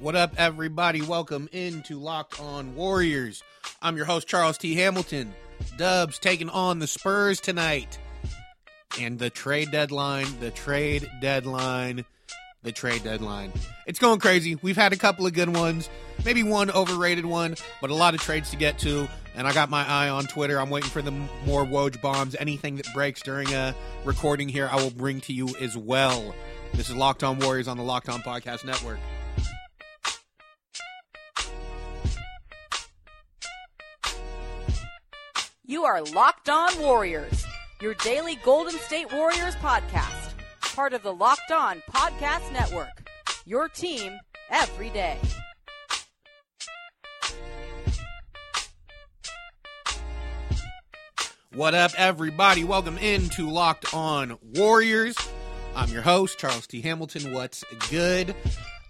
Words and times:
What 0.00 0.14
up, 0.14 0.34
everybody? 0.38 1.02
Welcome 1.02 1.48
into 1.50 1.98
Locked 1.98 2.40
On 2.40 2.76
Warriors. 2.76 3.42
I'm 3.82 3.96
your 3.96 4.06
host, 4.06 4.28
Charles 4.28 4.56
T. 4.56 4.76
Hamilton. 4.76 5.34
Dubs 5.76 6.20
taking 6.20 6.48
on 6.48 6.78
the 6.78 6.86
Spurs 6.86 7.40
tonight. 7.40 7.98
And 9.00 9.18
the 9.18 9.28
trade 9.28 9.72
deadline, 9.72 10.38
the 10.38 10.52
trade 10.52 11.10
deadline, 11.20 12.04
the 12.62 12.70
trade 12.70 13.02
deadline. 13.02 13.52
It's 13.88 13.98
going 13.98 14.20
crazy. 14.20 14.54
We've 14.62 14.76
had 14.76 14.92
a 14.92 14.96
couple 14.96 15.26
of 15.26 15.32
good 15.32 15.48
ones, 15.48 15.90
maybe 16.24 16.44
one 16.44 16.70
overrated 16.70 17.26
one, 17.26 17.56
but 17.80 17.90
a 17.90 17.94
lot 17.94 18.14
of 18.14 18.20
trades 18.20 18.50
to 18.50 18.56
get 18.56 18.78
to. 18.80 19.08
And 19.34 19.48
I 19.48 19.52
got 19.52 19.68
my 19.68 19.84
eye 19.84 20.10
on 20.10 20.28
Twitter. 20.28 20.60
I'm 20.60 20.70
waiting 20.70 20.90
for 20.90 21.02
the 21.02 21.10
more 21.44 21.64
Woj 21.64 22.00
bombs. 22.00 22.36
Anything 22.38 22.76
that 22.76 22.86
breaks 22.94 23.20
during 23.20 23.52
a 23.52 23.74
recording 24.04 24.48
here, 24.48 24.68
I 24.70 24.76
will 24.76 24.90
bring 24.90 25.20
to 25.22 25.32
you 25.32 25.48
as 25.60 25.76
well. 25.76 26.36
This 26.74 26.88
is 26.88 26.94
Locked 26.94 27.24
On 27.24 27.40
Warriors 27.40 27.66
on 27.66 27.76
the 27.76 27.82
Locked 27.82 28.08
On 28.08 28.20
Podcast 28.20 28.64
Network. 28.64 28.98
You 35.64 35.84
are 35.84 36.02
Locked 36.02 36.48
On 36.48 36.78
Warriors, 36.80 37.44
your 37.82 37.94
daily 37.94 38.36
Golden 38.36 38.78
State 38.78 39.12
Warriors 39.12 39.54
podcast, 39.56 40.32
part 40.62 40.94
of 40.94 41.02
the 41.02 41.12
Locked 41.12 41.50
On 41.50 41.82
Podcast 41.90 42.50
Network. 42.52 43.10
Your 43.44 43.68
team 43.68 44.18
every 44.50 44.90
day. 44.90 45.18
What 51.54 51.74
up, 51.74 51.92
everybody? 51.96 52.62
Welcome 52.62 52.98
into 52.98 53.50
Locked 53.50 53.92
On 53.92 54.38
Warriors. 54.54 55.16
I'm 55.74 55.90
your 55.90 56.02
host, 56.02 56.38
Charles 56.38 56.66
T. 56.66 56.80
Hamilton. 56.80 57.32
What's 57.32 57.64
good? 57.90 58.34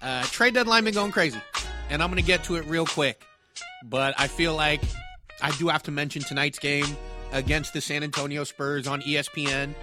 Uh, 0.02 0.22
trade 0.24 0.54
deadline 0.54 0.84
been 0.84 0.94
going 0.94 1.12
crazy, 1.12 1.40
and 1.88 2.02
I'm 2.02 2.10
going 2.10 2.22
to 2.22 2.26
get 2.26 2.44
to 2.44 2.56
it 2.56 2.66
real 2.66 2.86
quick. 2.86 3.24
But 3.84 4.14
I 4.18 4.26
feel 4.26 4.54
like 4.54 4.80
I 5.40 5.50
do 5.52 5.68
have 5.68 5.82
to 5.84 5.90
mention 5.90 6.22
tonight's 6.22 6.58
game 6.58 6.86
against 7.32 7.72
the 7.72 7.80
San 7.80 8.02
Antonio 8.02 8.44
Spurs 8.44 8.86
on 8.86 9.02
ESPN. 9.02 9.74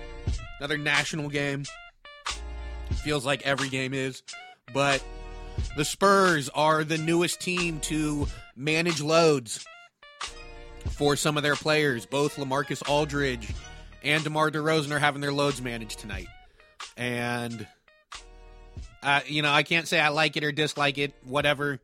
Another 0.59 0.77
national 0.77 1.29
game. 1.29 1.63
Feels 3.03 3.25
like 3.25 3.41
every 3.43 3.69
game 3.69 3.93
is. 3.93 4.23
But 4.73 5.03
the 5.77 5.85
Spurs 5.85 6.49
are 6.49 6.83
the 6.83 6.97
newest 6.97 7.39
team 7.39 7.79
to 7.81 8.27
manage 8.55 9.01
loads 9.01 9.65
for 10.91 11.15
some 11.15 11.37
of 11.37 11.43
their 11.43 11.55
players. 11.55 12.05
Both 12.05 12.37
Lamarcus 12.37 12.87
Aldridge 12.87 13.53
and 14.03 14.23
DeMar 14.23 14.51
DeRozan 14.51 14.91
are 14.91 14.99
having 14.99 15.21
their 15.21 15.33
loads 15.33 15.61
managed 15.61 15.99
tonight. 15.99 16.27
And, 16.97 17.67
uh, 19.03 19.21
you 19.25 19.41
know, 19.41 19.51
I 19.51 19.63
can't 19.63 19.87
say 19.87 19.99
I 19.99 20.09
like 20.09 20.37
it 20.37 20.43
or 20.43 20.51
dislike 20.51 20.97
it, 20.97 21.13
whatever. 21.23 21.79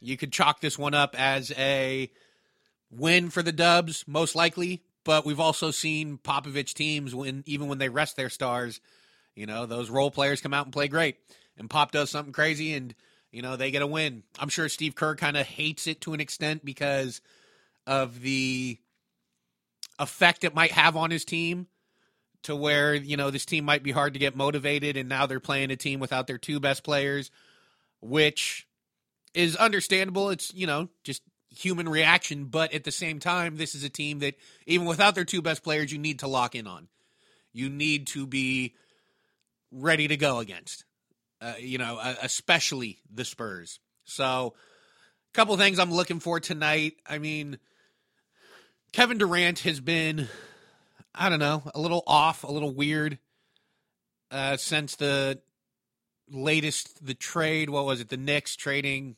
You 0.00 0.16
could 0.16 0.32
chalk 0.32 0.60
this 0.60 0.78
one 0.78 0.94
up 0.94 1.14
as 1.18 1.52
a 1.52 2.10
win 2.92 3.30
for 3.30 3.42
the 3.42 3.52
Dubs, 3.52 4.04
most 4.06 4.34
likely. 4.34 4.82
But 5.04 5.26
we've 5.26 5.40
also 5.40 5.72
seen 5.72 6.18
Popovich 6.18 6.74
teams 6.74 7.14
when 7.14 7.42
even 7.46 7.66
when 7.66 7.78
they 7.78 7.88
rest 7.88 8.16
their 8.16 8.30
stars, 8.30 8.80
you 9.34 9.46
know, 9.46 9.66
those 9.66 9.90
role 9.90 10.10
players 10.10 10.40
come 10.40 10.54
out 10.54 10.66
and 10.66 10.72
play 10.72 10.86
great. 10.86 11.16
And 11.56 11.68
Pop 11.68 11.90
does 11.90 12.10
something 12.10 12.32
crazy 12.32 12.74
and, 12.74 12.94
you 13.32 13.42
know, 13.42 13.56
they 13.56 13.70
get 13.70 13.82
a 13.82 13.86
win. 13.86 14.22
I'm 14.38 14.48
sure 14.48 14.68
Steve 14.68 14.94
Kerr 14.94 15.16
kind 15.16 15.36
of 15.36 15.46
hates 15.46 15.86
it 15.86 16.02
to 16.02 16.14
an 16.14 16.20
extent 16.20 16.64
because 16.64 17.20
of 17.86 18.20
the 18.20 18.78
effect 19.98 20.44
it 20.44 20.54
might 20.54 20.72
have 20.72 20.96
on 20.96 21.10
his 21.10 21.24
team 21.24 21.66
to 22.44 22.54
where, 22.54 22.94
you 22.94 23.16
know, 23.16 23.30
this 23.30 23.44
team 23.44 23.64
might 23.64 23.82
be 23.82 23.90
hard 23.90 24.12
to 24.12 24.18
get 24.18 24.36
motivated 24.36 24.96
and 24.96 25.08
now 25.08 25.26
they're 25.26 25.40
playing 25.40 25.70
a 25.70 25.76
team 25.76 26.00
without 26.00 26.26
their 26.26 26.38
two 26.38 26.60
best 26.60 26.84
players, 26.84 27.30
which 28.00 28.66
is 29.34 29.56
understandable. 29.56 30.30
It's, 30.30 30.52
you 30.54 30.66
know, 30.66 30.88
just 31.04 31.22
human 31.54 31.88
reaction, 31.88 32.46
but 32.46 32.72
at 32.72 32.84
the 32.84 32.90
same 32.90 33.18
time, 33.18 33.56
this 33.56 33.74
is 33.74 33.84
a 33.84 33.88
team 33.88 34.20
that 34.20 34.34
even 34.66 34.86
without 34.86 35.14
their 35.14 35.24
two 35.24 35.42
best 35.42 35.62
players, 35.62 35.92
you 35.92 35.98
need 35.98 36.20
to 36.20 36.28
lock 36.28 36.54
in 36.54 36.66
on. 36.66 36.88
You 37.52 37.68
need 37.68 38.06
to 38.08 38.26
be 38.26 38.74
ready 39.70 40.08
to 40.08 40.16
go 40.16 40.38
against. 40.38 40.84
Uh, 41.40 41.54
you 41.58 41.78
know, 41.78 41.98
uh, 41.98 42.14
especially 42.22 43.00
the 43.12 43.24
Spurs. 43.24 43.80
So, 44.04 44.54
a 44.54 45.34
couple 45.34 45.56
things 45.56 45.78
I'm 45.78 45.92
looking 45.92 46.20
for 46.20 46.38
tonight. 46.38 46.94
I 47.06 47.18
mean, 47.18 47.58
Kevin 48.92 49.18
Durant 49.18 49.60
has 49.60 49.80
been, 49.80 50.28
I 51.14 51.28
don't 51.28 51.40
know, 51.40 51.62
a 51.74 51.80
little 51.80 52.04
off, 52.06 52.44
a 52.44 52.52
little 52.52 52.72
weird 52.72 53.18
uh, 54.30 54.56
since 54.56 54.96
the 54.96 55.40
latest 56.30 57.04
the 57.04 57.14
trade. 57.14 57.70
What 57.70 57.86
was 57.86 58.00
it? 58.00 58.08
The 58.08 58.16
Knicks 58.16 58.54
trading 58.54 59.16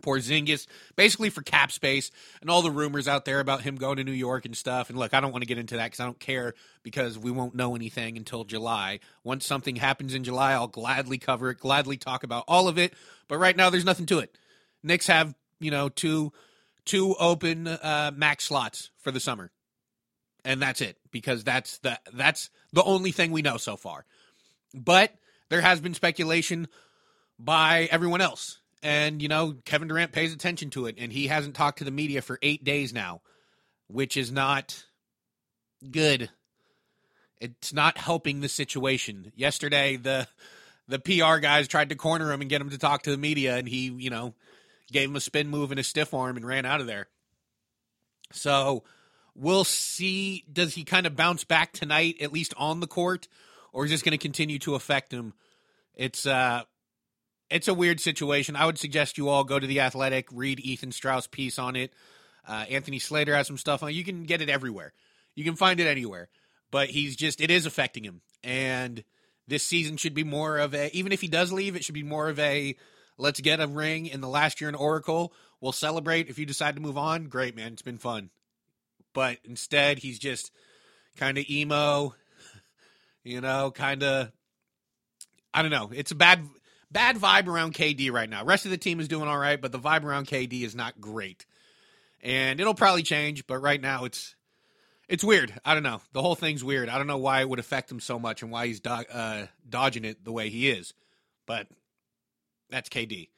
Porzingis, 0.00 0.66
basically 0.96 1.30
for 1.30 1.42
cap 1.42 1.72
space, 1.72 2.10
and 2.40 2.50
all 2.50 2.62
the 2.62 2.70
rumors 2.70 3.08
out 3.08 3.24
there 3.24 3.40
about 3.40 3.62
him 3.62 3.76
going 3.76 3.96
to 3.96 4.04
New 4.04 4.12
York 4.12 4.44
and 4.44 4.56
stuff. 4.56 4.90
And 4.90 4.98
look, 4.98 5.14
I 5.14 5.20
don't 5.20 5.32
want 5.32 5.42
to 5.42 5.48
get 5.48 5.58
into 5.58 5.76
that 5.76 5.86
because 5.86 6.00
I 6.00 6.04
don't 6.04 6.20
care 6.20 6.54
because 6.82 7.18
we 7.18 7.30
won't 7.30 7.54
know 7.54 7.74
anything 7.74 8.16
until 8.16 8.44
July. 8.44 9.00
Once 9.24 9.46
something 9.46 9.76
happens 9.76 10.14
in 10.14 10.24
July, 10.24 10.52
I'll 10.52 10.68
gladly 10.68 11.18
cover 11.18 11.50
it, 11.50 11.58
gladly 11.58 11.96
talk 11.96 12.22
about 12.22 12.44
all 12.48 12.68
of 12.68 12.78
it. 12.78 12.94
But 13.28 13.38
right 13.38 13.56
now, 13.56 13.70
there's 13.70 13.84
nothing 13.84 14.06
to 14.06 14.18
it. 14.18 14.36
Knicks 14.82 15.06
have 15.06 15.34
you 15.60 15.70
know 15.70 15.88
two 15.88 16.32
two 16.84 17.14
open 17.18 17.66
uh, 17.66 18.10
max 18.14 18.44
slots 18.44 18.90
for 18.98 19.10
the 19.10 19.20
summer, 19.20 19.50
and 20.44 20.60
that's 20.60 20.80
it 20.80 20.96
because 21.10 21.44
that's 21.44 21.78
the 21.78 21.98
that's 22.12 22.50
the 22.72 22.82
only 22.82 23.12
thing 23.12 23.32
we 23.32 23.42
know 23.42 23.56
so 23.56 23.76
far. 23.76 24.04
But 24.74 25.12
there 25.48 25.60
has 25.60 25.80
been 25.80 25.94
speculation 25.94 26.68
by 27.38 27.88
everyone 27.90 28.20
else 28.20 28.58
and, 28.82 29.20
you 29.20 29.28
know, 29.28 29.56
Kevin 29.64 29.88
Durant 29.88 30.12
pays 30.12 30.32
attention 30.32 30.70
to 30.70 30.86
it, 30.86 30.96
and 30.98 31.12
he 31.12 31.26
hasn't 31.26 31.54
talked 31.54 31.78
to 31.78 31.84
the 31.84 31.90
media 31.90 32.22
for 32.22 32.38
eight 32.42 32.64
days 32.64 32.92
now, 32.92 33.20
which 33.88 34.16
is 34.16 34.30
not 34.30 34.84
good. 35.90 36.30
It's 37.40 37.72
not 37.72 37.98
helping 37.98 38.40
the 38.40 38.48
situation. 38.48 39.32
Yesterday, 39.36 39.96
the 39.96 40.28
the 40.88 40.98
PR 40.98 41.36
guys 41.38 41.68
tried 41.68 41.90
to 41.90 41.94
corner 41.94 42.32
him 42.32 42.40
and 42.40 42.48
get 42.48 42.60
him 42.60 42.70
to 42.70 42.78
talk 42.78 43.02
to 43.02 43.10
the 43.10 43.18
media, 43.18 43.56
and 43.56 43.68
he, 43.68 43.90
you 43.90 44.10
know, 44.10 44.34
gave 44.90 45.08
him 45.08 45.16
a 45.16 45.20
spin 45.20 45.48
move 45.48 45.70
and 45.70 45.78
a 45.78 45.84
stiff 45.84 46.14
arm 46.14 46.36
and 46.36 46.46
ran 46.46 46.64
out 46.64 46.80
of 46.80 46.86
there. 46.86 47.08
So 48.32 48.84
we'll 49.34 49.64
see. 49.64 50.44
Does 50.50 50.74
he 50.74 50.84
kind 50.84 51.06
of 51.06 51.16
bounce 51.16 51.44
back 51.44 51.72
tonight, 51.72 52.16
at 52.20 52.32
least 52.32 52.54
on 52.56 52.80
the 52.80 52.86
court, 52.86 53.28
or 53.72 53.84
is 53.84 53.90
this 53.90 54.02
going 54.02 54.12
to 54.12 54.18
continue 54.18 54.58
to 54.60 54.74
affect 54.74 55.12
him? 55.12 55.34
It's 55.94 56.26
uh 56.26 56.62
it's 57.50 57.68
a 57.68 57.74
weird 57.74 58.00
situation. 58.00 58.56
I 58.56 58.66
would 58.66 58.78
suggest 58.78 59.18
you 59.18 59.28
all 59.28 59.44
go 59.44 59.58
to 59.58 59.66
the 59.66 59.80
Athletic, 59.80 60.28
read 60.32 60.60
Ethan 60.60 60.92
Strauss' 60.92 61.26
piece 61.26 61.58
on 61.58 61.76
it. 61.76 61.92
Uh, 62.46 62.64
Anthony 62.70 62.98
Slater 62.98 63.34
has 63.34 63.46
some 63.46 63.58
stuff 63.58 63.82
on. 63.82 63.92
You 63.92 64.04
can 64.04 64.24
get 64.24 64.42
it 64.42 64.48
everywhere. 64.48 64.92
You 65.34 65.44
can 65.44 65.56
find 65.56 65.80
it 65.80 65.86
anywhere. 65.86 66.28
But 66.70 66.90
he's 66.90 67.16
just 67.16 67.40
it 67.40 67.50
is 67.50 67.64
affecting 67.64 68.04
him, 68.04 68.20
and 68.44 69.02
this 69.46 69.62
season 69.62 69.96
should 69.96 70.12
be 70.14 70.24
more 70.24 70.58
of 70.58 70.74
a. 70.74 70.94
Even 70.94 71.12
if 71.12 71.22
he 71.22 71.28
does 71.28 71.50
leave, 71.50 71.76
it 71.76 71.84
should 71.84 71.94
be 71.94 72.02
more 72.02 72.28
of 72.28 72.38
a. 72.38 72.76
Let's 73.16 73.40
get 73.40 73.60
a 73.60 73.66
ring 73.66 74.06
in 74.06 74.20
the 74.20 74.28
last 74.28 74.60
year 74.60 74.68
in 74.68 74.74
Oracle. 74.74 75.32
We'll 75.60 75.72
celebrate 75.72 76.28
if 76.28 76.38
you 76.38 76.46
decide 76.46 76.76
to 76.76 76.82
move 76.82 76.98
on. 76.98 77.24
Great, 77.24 77.56
man. 77.56 77.72
It's 77.72 77.82
been 77.82 77.98
fun. 77.98 78.30
But 79.14 79.38
instead, 79.44 79.98
he's 79.98 80.18
just 80.18 80.52
kind 81.16 81.38
of 81.38 81.44
emo. 81.48 82.14
You 83.24 83.42
know, 83.42 83.70
kind 83.70 84.02
of. 84.04 84.32
I 85.52 85.60
don't 85.60 85.72
know. 85.72 85.90
It's 85.92 86.12
a 86.12 86.14
bad 86.14 86.48
bad 86.90 87.16
vibe 87.16 87.46
around 87.46 87.74
KD 87.74 88.10
right 88.10 88.28
now. 88.28 88.44
Rest 88.44 88.64
of 88.64 88.70
the 88.70 88.78
team 88.78 89.00
is 89.00 89.08
doing 89.08 89.28
all 89.28 89.38
right, 89.38 89.60
but 89.60 89.72
the 89.72 89.78
vibe 89.78 90.04
around 90.04 90.26
KD 90.26 90.62
is 90.62 90.74
not 90.74 91.00
great. 91.00 91.46
And 92.20 92.60
it'll 92.60 92.74
probably 92.74 93.02
change, 93.02 93.46
but 93.46 93.58
right 93.58 93.80
now 93.80 94.04
it's 94.04 94.34
it's 95.08 95.24
weird. 95.24 95.58
I 95.64 95.74
don't 95.74 95.82
know. 95.82 96.02
The 96.12 96.20
whole 96.20 96.34
thing's 96.34 96.62
weird. 96.62 96.88
I 96.88 96.98
don't 96.98 97.06
know 97.06 97.18
why 97.18 97.40
it 97.40 97.48
would 97.48 97.58
affect 97.58 97.90
him 97.90 98.00
so 98.00 98.18
much 98.18 98.42
and 98.42 98.50
why 98.50 98.66
he's 98.66 98.80
do- 98.80 98.90
uh, 98.90 99.46
dodging 99.68 100.04
it 100.04 100.22
the 100.24 100.32
way 100.32 100.50
he 100.50 100.68
is. 100.68 100.92
But 101.46 101.66
that's 102.68 102.90
KD. 102.90 103.28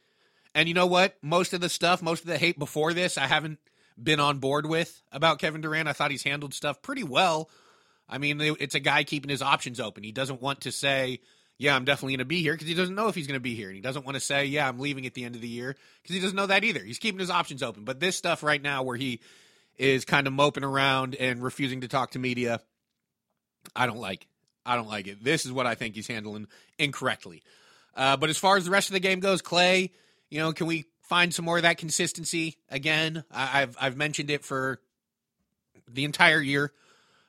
And 0.52 0.66
you 0.66 0.74
know 0.74 0.86
what? 0.86 1.16
Most 1.22 1.52
of 1.52 1.60
the 1.60 1.68
stuff, 1.68 2.02
most 2.02 2.22
of 2.22 2.26
the 2.26 2.38
hate 2.38 2.58
before 2.58 2.92
this, 2.92 3.16
I 3.16 3.26
haven't 3.26 3.60
been 4.02 4.18
on 4.18 4.38
board 4.38 4.66
with 4.66 5.00
about 5.12 5.38
Kevin 5.38 5.60
Durant. 5.60 5.88
I 5.88 5.92
thought 5.92 6.10
he's 6.10 6.24
handled 6.24 6.54
stuff 6.54 6.82
pretty 6.82 7.04
well. 7.04 7.48
I 8.08 8.18
mean, 8.18 8.40
it's 8.40 8.74
a 8.74 8.80
guy 8.80 9.04
keeping 9.04 9.30
his 9.30 9.42
options 9.42 9.78
open. 9.78 10.02
He 10.02 10.10
doesn't 10.10 10.42
want 10.42 10.62
to 10.62 10.72
say, 10.72 11.20
yeah, 11.60 11.76
I'm 11.76 11.84
definitely 11.84 12.12
going 12.12 12.20
to 12.20 12.24
be 12.24 12.40
here 12.40 12.54
because 12.54 12.68
he 12.68 12.72
doesn't 12.72 12.94
know 12.94 13.08
if 13.08 13.14
he's 13.14 13.26
going 13.26 13.36
to 13.36 13.42
be 13.42 13.54
here. 13.54 13.66
And 13.66 13.74
he 13.74 13.82
doesn't 13.82 14.06
want 14.06 14.14
to 14.14 14.20
say, 14.20 14.46
yeah, 14.46 14.66
I'm 14.66 14.78
leaving 14.78 15.04
at 15.04 15.12
the 15.12 15.24
end 15.24 15.34
of 15.34 15.42
the 15.42 15.48
year 15.48 15.76
because 16.02 16.14
he 16.16 16.18
doesn't 16.18 16.34
know 16.34 16.46
that 16.46 16.64
either. 16.64 16.80
He's 16.80 16.98
keeping 16.98 17.20
his 17.20 17.28
options 17.28 17.62
open. 17.62 17.84
But 17.84 18.00
this 18.00 18.16
stuff 18.16 18.42
right 18.42 18.62
now 18.62 18.82
where 18.82 18.96
he 18.96 19.20
is 19.76 20.06
kind 20.06 20.26
of 20.26 20.32
moping 20.32 20.64
around 20.64 21.16
and 21.16 21.42
refusing 21.42 21.82
to 21.82 21.88
talk 21.88 22.12
to 22.12 22.18
media, 22.18 22.62
I 23.76 23.84
don't 23.84 23.98
like. 23.98 24.26
I 24.64 24.74
don't 24.74 24.88
like 24.88 25.06
it. 25.06 25.22
This 25.22 25.44
is 25.44 25.52
what 25.52 25.66
I 25.66 25.74
think 25.74 25.96
he's 25.96 26.06
handling 26.06 26.46
incorrectly. 26.78 27.42
Uh, 27.94 28.16
but 28.16 28.30
as 28.30 28.38
far 28.38 28.56
as 28.56 28.64
the 28.64 28.70
rest 28.70 28.88
of 28.88 28.94
the 28.94 29.00
game 29.00 29.20
goes, 29.20 29.42
Clay, 29.42 29.92
you 30.30 30.38
know, 30.38 30.54
can 30.54 30.66
we 30.66 30.86
find 31.02 31.34
some 31.34 31.44
more 31.44 31.58
of 31.58 31.64
that 31.64 31.76
consistency 31.76 32.56
again? 32.70 33.22
I, 33.30 33.60
have 33.60 33.76
I've 33.78 33.98
mentioned 33.98 34.30
it 34.30 34.46
for 34.46 34.80
the 35.86 36.06
entire 36.06 36.40
year, 36.40 36.72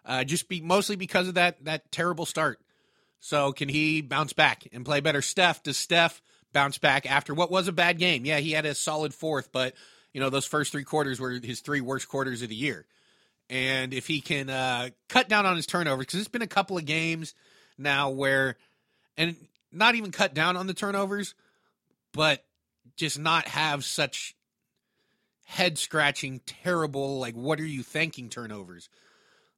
uh, 0.06 0.24
just 0.24 0.48
be 0.48 0.62
mostly 0.62 0.96
because 0.96 1.28
of 1.28 1.34
that 1.34 1.66
that 1.66 1.92
terrible 1.92 2.26
start. 2.26 2.61
So 3.22 3.54
can 3.54 3.70
he 3.70 4.02
bounce 4.02 4.34
back 4.34 4.68
and 4.74 4.84
play 4.84 5.00
better? 5.00 5.22
Steph, 5.22 5.64
does 5.64 5.78
Steph 5.78 6.22
bounce 6.52 6.80
back 6.80 7.10
after 7.10 7.34
what 7.34 7.52
was 7.52 7.68
a 7.68 7.72
bad 7.72 8.00
game? 8.00 8.26
Yeah, 8.26 8.40
he 8.40 8.52
had 8.52 8.66
a 8.66 8.76
solid 8.76 9.14
fourth, 9.14 9.52
but 9.52 9.76
you 10.12 10.20
know 10.20 10.30
those 10.30 10.46
first 10.46 10.72
three 10.72 10.84
quarters 10.84 11.20
were 11.20 11.32
his 11.32 11.62
three 11.62 11.82
worst 11.82 12.10
quarters 12.10 12.42
of 12.42 12.50
the 12.50 12.56
year. 12.56 12.86
And 13.50 13.94
if 13.94 14.08
he 14.08 14.22
can 14.22 14.50
uh, 14.50 14.90
cut 15.08 15.30
down 15.30 15.46
on 15.46 15.56
his 15.56 15.68
turnovers, 15.68 16.06
because 16.06 16.20
it's 16.20 16.30
been 16.30 16.42
a 16.42 16.48
couple 16.48 16.78
of 16.78 16.86
games 16.86 17.36
now 17.78 18.10
where, 18.10 18.58
and 19.18 19.36
not 19.72 19.96
even 19.96 20.12
cut 20.12 20.34
down 20.34 20.58
on 20.58 20.68
the 20.68 20.74
turnovers, 20.74 21.36
but 22.14 22.44
just 22.96 23.20
not 23.20 23.48
have 23.50 23.84
such 23.84 24.36
head 25.46 25.78
scratching, 25.78 26.40
terrible, 26.46 27.20
like, 27.20 27.36
what 27.36 27.60
are 27.60 27.66
you 27.66 27.84
thinking 27.84 28.30
turnovers? 28.30 28.90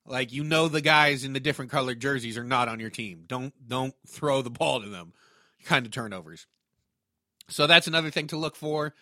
Like 0.06 0.34
you 0.34 0.44
know 0.44 0.68
the 0.68 0.82
guys 0.82 1.24
in 1.24 1.34
the 1.34 1.40
different 1.40 1.72
colored 1.72 2.00
jerseys 2.00 2.38
are 2.38 2.44
not 2.44 2.68
on 2.68 2.80
your 2.80 2.90
team. 2.90 3.24
Don't 3.28 3.54
don't 3.68 3.94
throw 4.08 4.42
the 4.42 4.50
ball 4.50 4.82
to 4.82 4.90
them. 4.90 5.14
Kind 5.66 5.86
of 5.86 5.92
turnovers. 5.92 6.46
So 7.50 7.68
that's 7.68 7.88
another 7.88 8.10
thing 8.10 8.28
to 8.28 8.38
look 8.38 8.56
for. 8.56 8.94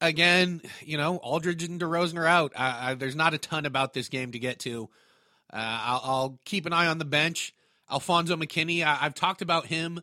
Again, 0.00 0.62
you 0.82 0.96
know, 0.96 1.16
Aldridge 1.16 1.64
and 1.64 1.80
DeRozan 1.80 2.18
are 2.18 2.26
out. 2.26 2.52
I, 2.56 2.90
I, 2.90 2.94
there's 2.94 3.16
not 3.16 3.34
a 3.34 3.38
ton 3.38 3.66
about 3.66 3.94
this 3.94 4.08
game 4.08 4.32
to 4.32 4.38
get 4.38 4.60
to. 4.60 4.88
Uh, 5.52 5.56
I'll, 5.56 6.00
I'll, 6.04 6.38
keep 6.44 6.66
an 6.66 6.72
eye 6.72 6.86
on 6.86 6.98
the 6.98 7.04
bench. 7.04 7.54
Alfonzo 7.90 8.36
McKinnie, 8.36 8.84
I, 8.84 8.98
I've 9.00 9.14
talked 9.14 9.42
about 9.42 9.66
him 9.66 10.00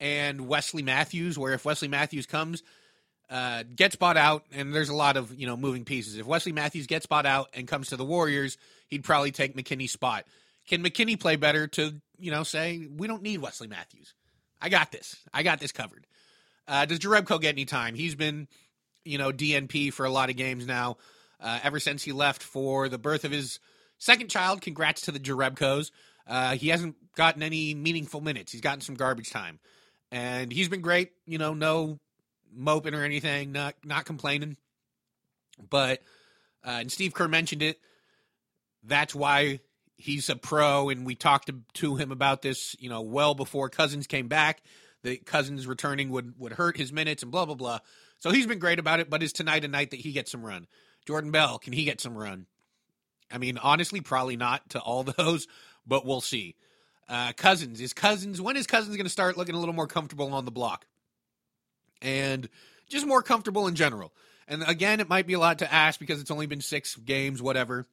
and 0.00 0.48
Wesley 0.48 0.82
Matthews, 0.82 1.38
where 1.38 1.52
if 1.52 1.64
Wesley 1.64 1.88
Matthews 1.88 2.26
comes, 2.26 2.62
uh, 3.28 3.64
gets 3.74 3.96
bought 3.96 4.16
out, 4.16 4.44
and 4.52 4.74
there's 4.74 4.88
a 4.88 4.94
lot 4.94 5.16
of 5.16 5.38
you 5.38 5.46
know 5.46 5.56
moving 5.56 5.84
pieces. 5.84 6.16
If 6.16 6.26
Wesley 6.26 6.52
Matthews 6.52 6.86
gets 6.86 7.06
bought 7.06 7.26
out 7.26 7.48
and 7.54 7.66
comes 7.66 7.88
to 7.88 7.96
the 7.96 8.04
Warriors, 8.04 8.56
he'd 8.88 9.04
probably 9.04 9.32
take 9.32 9.56
McKinnie's 9.56 9.92
spot. 9.92 10.24
Can 10.68 10.82
McKinnie 10.82 11.18
play 11.18 11.36
better 11.36 11.68
to, 11.68 11.94
you 12.18 12.30
know, 12.30 12.42
say, 12.42 12.88
we 12.96 13.06
don't 13.06 13.22
need 13.22 13.38
Wesley 13.38 13.68
Matthews? 13.68 14.14
I 14.60 14.68
got 14.68 14.90
this. 14.90 15.16
I 15.32 15.42
got 15.42 15.60
this 15.60 15.72
covered. 15.72 16.06
Uh, 16.66 16.86
does 16.86 16.98
Jerebko 16.98 17.40
get 17.40 17.50
any 17.50 17.64
time? 17.64 17.94
He's 17.94 18.16
been, 18.16 18.48
you 19.04 19.18
know, 19.18 19.30
DNP 19.30 19.92
for 19.92 20.04
a 20.04 20.10
lot 20.10 20.30
of 20.30 20.36
games 20.36 20.66
now. 20.66 20.96
Uh, 21.38 21.60
ever 21.62 21.78
since 21.78 22.02
he 22.02 22.12
left 22.12 22.42
for 22.42 22.88
the 22.88 22.98
birth 22.98 23.24
of 23.24 23.30
his 23.30 23.60
second 23.98 24.28
child, 24.28 24.62
congrats 24.62 25.02
to 25.02 25.12
the 25.12 25.20
Jerebkos. 25.20 25.90
Uh, 26.26 26.56
he 26.56 26.68
hasn't 26.68 26.96
gotten 27.14 27.42
any 27.42 27.74
meaningful 27.74 28.20
minutes. 28.20 28.50
He's 28.50 28.62
gotten 28.62 28.80
some 28.80 28.96
garbage 28.96 29.30
time, 29.30 29.60
and 30.10 30.50
he's 30.50 30.68
been 30.68 30.80
great. 30.80 31.12
You 31.26 31.38
know, 31.38 31.54
no 31.54 32.00
moping 32.56 32.94
or 32.94 33.04
anything, 33.04 33.52
not 33.52 33.74
not 33.84 34.04
complaining. 34.04 34.56
But 35.70 36.02
uh, 36.64 36.78
and 36.80 36.90
Steve 36.90 37.14
Kerr 37.14 37.28
mentioned 37.28 37.62
it 37.62 37.78
that's 38.86 39.14
why 39.14 39.60
he's 39.96 40.28
a 40.30 40.36
pro. 40.36 40.88
And 40.88 41.04
we 41.04 41.14
talked 41.14 41.48
to, 41.48 41.56
to 41.74 41.96
him 41.96 42.12
about 42.12 42.42
this, 42.42 42.76
you 42.78 42.88
know, 42.88 43.02
well 43.02 43.34
before 43.34 43.68
Cousins 43.68 44.06
came 44.06 44.28
back. 44.28 44.62
The 45.02 45.16
Cousins 45.18 45.66
returning 45.66 46.10
would 46.10 46.34
would 46.38 46.52
hurt 46.52 46.76
his 46.76 46.92
minutes 46.92 47.22
and 47.22 47.30
blah 47.30 47.44
blah 47.44 47.54
blah. 47.54 47.78
So 48.18 48.30
he's 48.30 48.46
been 48.46 48.58
great 48.58 48.78
about 48.78 49.00
it. 49.00 49.10
But 49.10 49.22
is 49.22 49.32
tonight 49.32 49.64
a 49.64 49.68
night 49.68 49.90
that 49.90 50.00
he 50.00 50.12
gets 50.12 50.32
some 50.32 50.44
run? 50.44 50.66
Jordan 51.06 51.30
Bell, 51.30 51.58
can 51.58 51.72
he 51.72 51.84
get 51.84 52.00
some 52.00 52.16
run? 52.16 52.46
I 53.30 53.38
mean, 53.38 53.58
honestly, 53.58 54.00
probably 54.00 54.36
not 54.36 54.68
to 54.70 54.80
all 54.80 55.02
those, 55.18 55.46
but 55.86 56.04
we'll 56.04 56.20
see. 56.20 56.56
Uh, 57.08 57.32
Cousins 57.32 57.80
is 57.80 57.92
Cousins. 57.92 58.40
When 58.40 58.56
is 58.56 58.66
Cousins 58.66 58.96
going 58.96 59.06
to 59.06 59.10
start 59.10 59.36
looking 59.36 59.54
a 59.54 59.58
little 59.58 59.74
more 59.74 59.86
comfortable 59.86 60.32
on 60.32 60.44
the 60.44 60.50
block, 60.50 60.86
and 62.02 62.48
just 62.88 63.06
more 63.06 63.22
comfortable 63.22 63.66
in 63.66 63.74
general? 63.74 64.12
And 64.48 64.62
again, 64.62 65.00
it 65.00 65.08
might 65.08 65.26
be 65.26 65.34
a 65.34 65.38
lot 65.38 65.58
to 65.58 65.72
ask 65.72 65.98
because 65.98 66.20
it's 66.20 66.30
only 66.30 66.46
been 66.46 66.60
six 66.60 66.94
games, 66.96 67.42
whatever. 67.42 67.86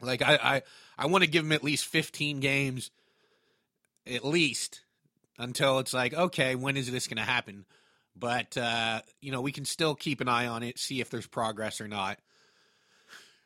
Like 0.00 0.22
I 0.22 0.38
I, 0.42 0.62
I 0.98 1.06
want 1.06 1.24
to 1.24 1.30
give 1.30 1.44
him 1.44 1.52
at 1.52 1.64
least 1.64 1.86
15 1.86 2.40
games 2.40 2.90
at 4.06 4.24
least 4.24 4.80
until 5.38 5.78
it's 5.78 5.94
like, 5.94 6.14
okay, 6.14 6.54
when 6.54 6.76
is 6.76 6.90
this 6.90 7.06
going 7.06 7.16
to 7.16 7.22
happen? 7.22 7.64
But 8.16 8.56
uh, 8.56 9.00
you 9.20 9.32
know, 9.32 9.40
we 9.40 9.52
can 9.52 9.64
still 9.64 9.94
keep 9.94 10.20
an 10.20 10.28
eye 10.28 10.46
on 10.46 10.62
it, 10.62 10.78
see 10.78 11.00
if 11.00 11.10
there's 11.10 11.26
progress 11.26 11.80
or 11.80 11.88
not. 11.88 12.18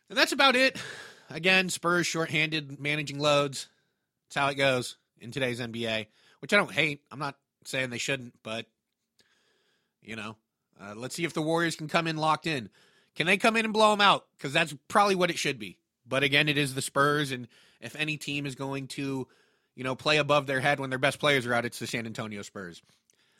And 0.08 0.18
that's 0.18 0.32
about 0.32 0.56
it. 0.56 0.76
Again, 1.30 1.70
Spurs 1.70 2.06
shorthanded, 2.06 2.80
managing 2.80 3.18
loads. 3.18 3.68
That's 4.26 4.36
how 4.36 4.48
it 4.48 4.56
goes 4.56 4.96
in 5.20 5.30
today's 5.30 5.60
NBA, 5.60 6.06
which 6.40 6.52
I 6.52 6.56
don't 6.56 6.72
hate. 6.72 7.02
I'm 7.10 7.18
not 7.18 7.36
saying 7.64 7.90
they 7.90 7.98
shouldn't, 7.98 8.34
but 8.42 8.66
you 10.04 10.16
know, 10.16 10.36
uh, 10.80 10.94
let's 10.94 11.14
see 11.14 11.24
if 11.24 11.32
the 11.32 11.42
Warriors 11.42 11.76
can 11.76 11.88
come 11.88 12.06
in 12.06 12.16
locked 12.16 12.46
in. 12.46 12.68
Can 13.14 13.26
they 13.26 13.36
come 13.36 13.56
in 13.56 13.64
and 13.64 13.74
blow 13.74 13.90
them 13.90 14.00
out? 14.00 14.26
Because 14.36 14.52
that's 14.52 14.74
probably 14.88 15.14
what 15.14 15.30
it 15.30 15.38
should 15.38 15.58
be. 15.58 15.78
But 16.06 16.22
again, 16.22 16.48
it 16.48 16.58
is 16.58 16.74
the 16.74 16.82
Spurs, 16.82 17.32
and 17.32 17.48
if 17.80 17.96
any 17.96 18.16
team 18.16 18.46
is 18.46 18.54
going 18.54 18.88
to, 18.88 19.26
you 19.74 19.84
know, 19.84 19.94
play 19.94 20.18
above 20.18 20.46
their 20.46 20.60
head 20.60 20.80
when 20.80 20.90
their 20.90 20.98
best 20.98 21.18
players 21.18 21.46
are 21.46 21.54
out, 21.54 21.64
it's 21.64 21.78
the 21.78 21.86
San 21.86 22.06
Antonio 22.06 22.42
Spurs. 22.42 22.82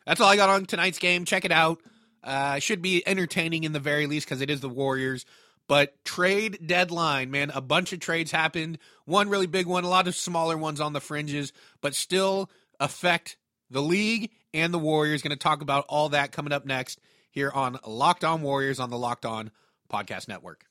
That's 0.06 0.20
all 0.20 0.28
I 0.28 0.36
got 0.36 0.48
on 0.48 0.66
tonight's 0.66 0.98
game. 0.98 1.24
Check 1.24 1.44
it 1.44 1.52
out. 1.52 1.80
Uh, 2.22 2.58
should 2.58 2.80
be 2.80 3.06
entertaining 3.06 3.64
in 3.64 3.72
the 3.72 3.80
very 3.80 4.06
least 4.06 4.26
because 4.26 4.40
it 4.40 4.50
is 4.50 4.60
the 4.60 4.68
Warriors. 4.68 5.26
But 5.66 6.02
trade 6.04 6.58
deadline, 6.66 7.30
man, 7.30 7.50
a 7.50 7.60
bunch 7.60 7.92
of 7.92 8.00
trades 8.00 8.30
happened. 8.30 8.78
One 9.06 9.28
really 9.28 9.46
big 9.46 9.66
one, 9.66 9.84
a 9.84 9.88
lot 9.88 10.08
of 10.08 10.14
smaller 10.14 10.56
ones 10.56 10.80
on 10.80 10.92
the 10.92 11.00
fringes, 11.00 11.52
but 11.80 11.94
still 11.94 12.50
affect 12.78 13.36
the 13.74 13.82
league 13.82 14.30
and 14.54 14.72
the 14.72 14.78
Warriors. 14.78 15.20
Going 15.20 15.30
to 15.32 15.36
talk 15.36 15.60
about 15.60 15.84
all 15.88 16.08
that 16.10 16.32
coming 16.32 16.52
up 16.52 16.64
next 16.64 16.98
here 17.30 17.50
on 17.50 17.78
Locked 17.86 18.24
On 18.24 18.40
Warriors 18.40 18.80
on 18.80 18.88
the 18.88 18.96
Locked 18.96 19.26
On 19.26 19.50
Podcast 19.92 20.28
Network. 20.28 20.64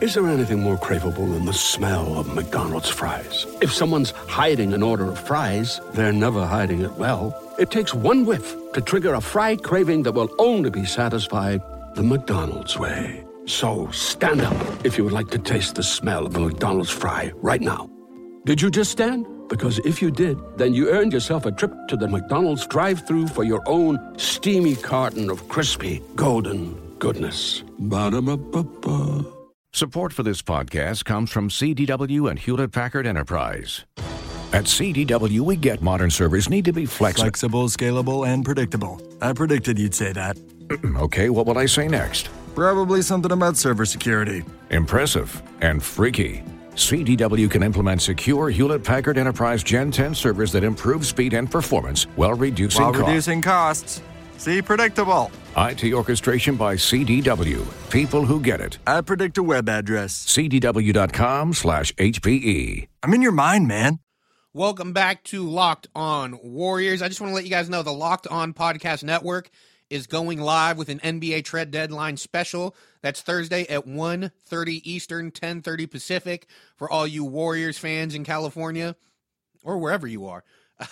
Is 0.00 0.14
there 0.14 0.26
anything 0.28 0.60
more 0.60 0.76
craveable 0.78 1.32
than 1.32 1.44
the 1.44 1.52
smell 1.52 2.18
of 2.18 2.34
McDonald's 2.34 2.88
fries? 2.88 3.46
If 3.60 3.72
someone's 3.72 4.10
hiding 4.10 4.72
an 4.72 4.82
order 4.82 5.06
of 5.06 5.18
fries, 5.18 5.80
they're 5.92 6.12
never 6.12 6.46
hiding 6.46 6.82
it 6.82 6.92
well. 6.92 7.34
It 7.58 7.70
takes 7.70 7.92
one 7.92 8.24
whiff 8.24 8.54
to 8.72 8.80
trigger 8.80 9.14
a 9.14 9.20
fry 9.20 9.56
craving 9.56 10.04
that 10.04 10.12
will 10.12 10.34
only 10.38 10.70
be 10.70 10.84
satisfied 10.84 11.60
the 11.94 12.02
McDonald's 12.02 12.78
way. 12.78 13.24
So 13.46 13.90
stand 13.90 14.40
up 14.40 14.86
if 14.86 14.96
you 14.96 15.04
would 15.04 15.12
like 15.12 15.30
to 15.30 15.38
taste 15.38 15.74
the 15.74 15.82
smell 15.82 16.26
of 16.26 16.36
a 16.36 16.40
McDonald's 16.40 16.90
fry 16.90 17.32
right 17.36 17.60
now. 17.60 17.90
Did 18.46 18.62
you 18.62 18.70
just 18.70 18.92
stand? 18.92 19.26
Because 19.50 19.80
if 19.80 20.00
you 20.00 20.10
did, 20.10 20.38
then 20.56 20.72
you 20.72 20.88
earned 20.88 21.12
yourself 21.12 21.44
a 21.44 21.50
trip 21.50 21.72
to 21.88 21.96
the 21.96 22.08
McDonald's 22.08 22.66
drive 22.68 23.06
through 23.06 23.26
for 23.26 23.44
your 23.44 23.62
own 23.66 23.98
steamy 24.16 24.76
carton 24.76 25.28
of 25.28 25.46
crispy, 25.48 26.00
golden 26.14 26.74
goodness. 26.98 27.64
Ba-da-ba-ba-ba. 27.78 29.26
Support 29.72 30.12
for 30.12 30.22
this 30.22 30.40
podcast 30.40 31.04
comes 31.04 31.30
from 31.30 31.48
CDW 31.48 32.30
and 32.30 32.38
Hewlett 32.38 32.72
Packard 32.72 33.06
Enterprise. 33.06 33.84
At 34.52 34.64
CDW, 34.64 35.40
we 35.40 35.56
get 35.56 35.80
modern 35.80 36.10
servers 36.10 36.48
need 36.48 36.64
to 36.64 36.72
be 36.72 36.86
flexible. 36.86 37.24
Flexible, 37.24 37.68
scalable, 37.68 38.26
and 38.26 38.44
predictable. 38.44 39.00
I 39.20 39.32
predicted 39.32 39.78
you'd 39.78 39.94
say 39.94 40.12
that. 40.12 40.36
okay, 40.96 41.28
what 41.28 41.46
will 41.46 41.58
I 41.58 41.66
say 41.66 41.86
next? 41.86 42.28
Probably 42.54 43.00
something 43.02 43.30
about 43.30 43.56
server 43.56 43.84
security. 43.84 44.42
Impressive 44.70 45.40
and 45.60 45.82
freaky. 45.82 46.42
CDW 46.74 47.50
can 47.50 47.62
implement 47.62 48.00
secure 48.00 48.48
Hewlett 48.48 48.84
Packard 48.84 49.18
Enterprise 49.18 49.62
Gen 49.62 49.90
10 49.90 50.14
servers 50.14 50.52
that 50.52 50.64
improve 50.64 51.04
speed 51.04 51.34
and 51.34 51.50
performance 51.50 52.04
while 52.16 52.34
reducing 52.34 52.82
while 52.82 52.92
costs. 52.92 53.08
reducing 53.08 53.42
costs. 53.42 54.02
See, 54.38 54.62
predictable. 54.62 55.30
IT 55.56 55.92
orchestration 55.92 56.56
by 56.56 56.76
CDW. 56.76 57.66
People 57.90 58.24
who 58.24 58.40
get 58.40 58.60
it. 58.60 58.78
I 58.86 59.00
predict 59.02 59.36
a 59.36 59.42
web 59.42 59.68
address. 59.68 60.14
CDW.com 60.26 61.52
slash 61.52 61.92
HPE. 61.96 62.88
I'm 63.02 63.12
in 63.12 63.20
your 63.20 63.32
mind, 63.32 63.66
man. 63.68 63.98
Welcome 64.54 64.92
back 64.92 65.22
to 65.24 65.46
Locked 65.48 65.88
On 65.94 66.38
Warriors. 66.42 67.02
I 67.02 67.08
just 67.08 67.20
want 67.20 67.32
to 67.32 67.34
let 67.34 67.44
you 67.44 67.50
guys 67.50 67.68
know 67.68 67.82
the 67.82 67.92
Locked 67.92 68.26
On 68.28 68.54
Podcast 68.54 69.04
Network 69.04 69.50
is 69.90 70.06
going 70.06 70.40
live 70.40 70.78
with 70.78 70.88
an 70.88 71.00
NBA 71.00 71.44
trade 71.44 71.70
deadline 71.70 72.16
special. 72.16 72.74
That's 73.02 73.20
Thursday 73.20 73.66
at 73.68 73.86
1.30 73.86 74.80
Eastern, 74.84 75.30
10.30 75.30 75.90
Pacific 75.90 76.46
for 76.76 76.90
all 76.90 77.06
you 77.06 77.24
Warriors 77.24 77.76
fans 77.76 78.14
in 78.14 78.24
California 78.24 78.96
or 79.64 79.78
wherever 79.78 80.06
you 80.06 80.26
are. 80.26 80.44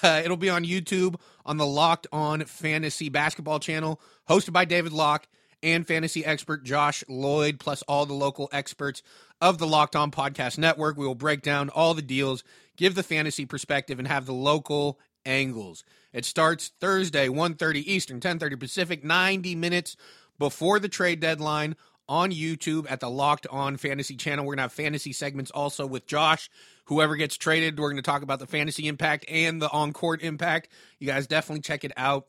Uh, 0.02 0.20
it'll 0.22 0.36
be 0.36 0.50
on 0.50 0.66
YouTube 0.66 1.18
on 1.46 1.56
the 1.56 1.66
Locked 1.66 2.06
On 2.12 2.44
Fantasy 2.44 3.08
Basketball 3.08 3.58
channel, 3.58 4.00
hosted 4.28 4.52
by 4.52 4.66
David 4.66 4.92
Locke 4.92 5.26
and 5.62 5.86
fantasy 5.86 6.24
expert 6.24 6.64
Josh 6.64 7.02
Lloyd, 7.08 7.58
plus 7.58 7.82
all 7.82 8.06
the 8.06 8.12
local 8.12 8.48
experts 8.52 9.02
of 9.40 9.58
the 9.58 9.66
Locked 9.66 9.96
On 9.96 10.10
Podcast 10.10 10.58
Network. 10.58 10.96
We 10.96 11.06
will 11.06 11.14
break 11.14 11.42
down 11.42 11.70
all 11.70 11.94
the 11.94 12.02
deals, 12.02 12.44
give 12.76 12.94
the 12.94 13.02
fantasy 13.02 13.46
perspective, 13.46 13.98
and 13.98 14.06
have 14.08 14.26
the 14.26 14.34
local 14.34 14.98
angles. 15.28 15.84
It 16.12 16.24
starts 16.24 16.72
Thursday, 16.80 17.28
1.30 17.28 17.84
Eastern, 17.86 18.18
10.30 18.18 18.58
Pacific, 18.58 19.04
90 19.04 19.54
minutes 19.54 19.96
before 20.38 20.80
the 20.80 20.88
trade 20.88 21.20
deadline 21.20 21.76
on 22.08 22.32
YouTube 22.32 22.90
at 22.90 23.00
the 23.00 23.10
Locked 23.10 23.46
On 23.50 23.76
Fantasy 23.76 24.16
channel. 24.16 24.44
We're 24.44 24.52
going 24.52 24.58
to 24.58 24.62
have 24.62 24.72
fantasy 24.72 25.12
segments 25.12 25.50
also 25.50 25.86
with 25.86 26.06
Josh. 26.06 26.48
Whoever 26.86 27.16
gets 27.16 27.36
traded, 27.36 27.78
we're 27.78 27.90
going 27.90 28.02
to 28.02 28.10
talk 28.10 28.22
about 28.22 28.38
the 28.38 28.46
fantasy 28.46 28.88
impact 28.88 29.26
and 29.28 29.60
the 29.60 29.70
on 29.70 29.92
court 29.92 30.22
impact. 30.22 30.70
You 30.98 31.06
guys 31.06 31.26
definitely 31.26 31.60
check 31.60 31.84
it 31.84 31.92
out. 31.96 32.26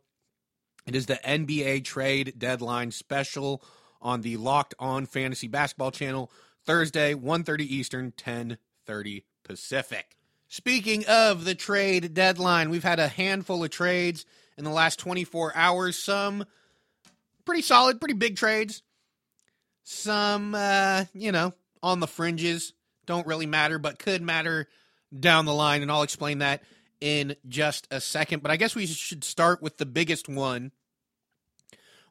It 0.86 0.96
is 0.96 1.06
the 1.06 1.20
NBA 1.24 1.86
trade 1.86 2.34
deadline 2.38 2.92
special 2.92 3.64
on 4.02 4.22
the 4.22 4.38
Locked 4.38 4.76
On 4.80 5.06
Fantasy 5.06 5.48
Basketball 5.48 5.92
channel 5.92 6.32
Thursday, 6.66 7.14
1:30 7.14 7.62
Eastern, 7.62 8.12
10:30 8.12 9.24
Pacific. 9.44 10.19
Speaking 10.52 11.06
of 11.06 11.46
the 11.46 11.54
trade 11.54 12.16
deadline, 12.16 12.72
we've 12.72 12.84
had 12.84 12.98
a 12.98 13.08
handful 13.08 13.64
of 13.64 13.70
trades 13.70 14.26
in 14.58 14.64
the 14.64 14.72
last 14.72 14.98
24 14.98 15.56
hours. 15.56 15.96
Some 15.96 16.44
pretty 17.46 17.62
solid, 17.62 18.02
pretty 18.02 18.16
big 18.16 18.36
trades. 18.36 18.82
Some, 19.84 20.56
uh, 20.56 21.06
you 21.14 21.32
know, 21.32 21.54
on 21.84 22.00
the 22.00 22.08
fringes, 22.08 22.74
don't 23.06 23.28
really 23.28 23.46
matter, 23.46 23.78
but 23.78 24.00
could 24.00 24.24
matter 24.24 24.68
down 25.18 25.46
the 25.46 25.54
line. 25.54 25.84
And 25.84 25.92
I'll 25.92 26.02
explain 26.02 26.40
that 26.40 26.64
in 27.00 27.36
just 27.48 27.88
a 27.92 28.02
second. 28.02 28.42
But 28.42 28.52
I 28.52 28.56
guess 28.56 28.76
we 28.76 28.88
should 28.88 29.24
start 29.24 29.62
with 29.62 29.78
the 29.78 29.86
biggest 29.86 30.28
one, 30.28 30.72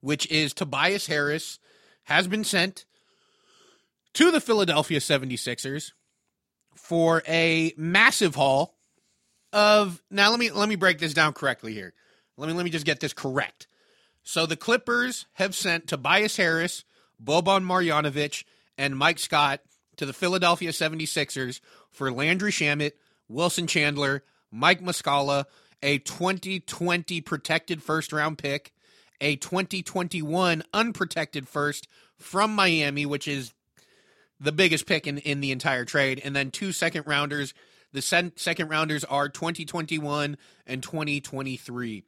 which 0.00 0.30
is 0.30 0.54
Tobias 0.54 1.08
Harris 1.08 1.58
has 2.04 2.28
been 2.28 2.44
sent 2.44 2.84
to 4.14 4.30
the 4.30 4.40
Philadelphia 4.40 5.00
76ers 5.00 5.90
for 6.78 7.22
a 7.26 7.72
massive 7.76 8.34
haul 8.34 8.74
of 9.52 10.02
now 10.10 10.30
let 10.30 10.38
me 10.38 10.50
let 10.50 10.68
me 10.68 10.76
break 10.76 10.98
this 10.98 11.14
down 11.14 11.32
correctly 11.32 11.72
here. 11.74 11.92
Let 12.36 12.48
me 12.48 12.54
let 12.54 12.64
me 12.64 12.70
just 12.70 12.86
get 12.86 13.00
this 13.00 13.12
correct. 13.12 13.66
So 14.22 14.46
the 14.46 14.56
Clippers 14.56 15.26
have 15.34 15.54
sent 15.54 15.86
Tobias 15.86 16.36
Harris, 16.36 16.84
Boban 17.22 17.64
Marjanovic, 17.64 18.44
and 18.76 18.96
Mike 18.96 19.18
Scott 19.18 19.60
to 19.96 20.06
the 20.06 20.12
Philadelphia 20.12 20.70
76ers 20.70 21.60
for 21.90 22.12
Landry 22.12 22.52
Shamet, 22.52 22.92
Wilson 23.28 23.66
Chandler, 23.66 24.22
Mike 24.50 24.80
Muscala, 24.80 25.44
a 25.82 25.98
2020 25.98 27.20
protected 27.22 27.82
first 27.82 28.12
round 28.12 28.38
pick, 28.38 28.72
a 29.20 29.36
2021 29.36 30.62
unprotected 30.72 31.48
first 31.48 31.88
from 32.16 32.54
Miami, 32.54 33.06
which 33.06 33.26
is 33.26 33.52
the 34.40 34.52
biggest 34.52 34.86
pick 34.86 35.06
in, 35.06 35.18
in 35.18 35.40
the 35.40 35.52
entire 35.52 35.84
trade, 35.84 36.20
and 36.24 36.34
then 36.34 36.50
two 36.50 36.72
second 36.72 37.06
rounders. 37.06 37.54
The 37.92 38.02
sen- 38.02 38.32
second 38.36 38.68
rounders 38.68 39.04
are 39.04 39.28
2021 39.28 40.36
and 40.66 40.82
2023. 40.82 42.04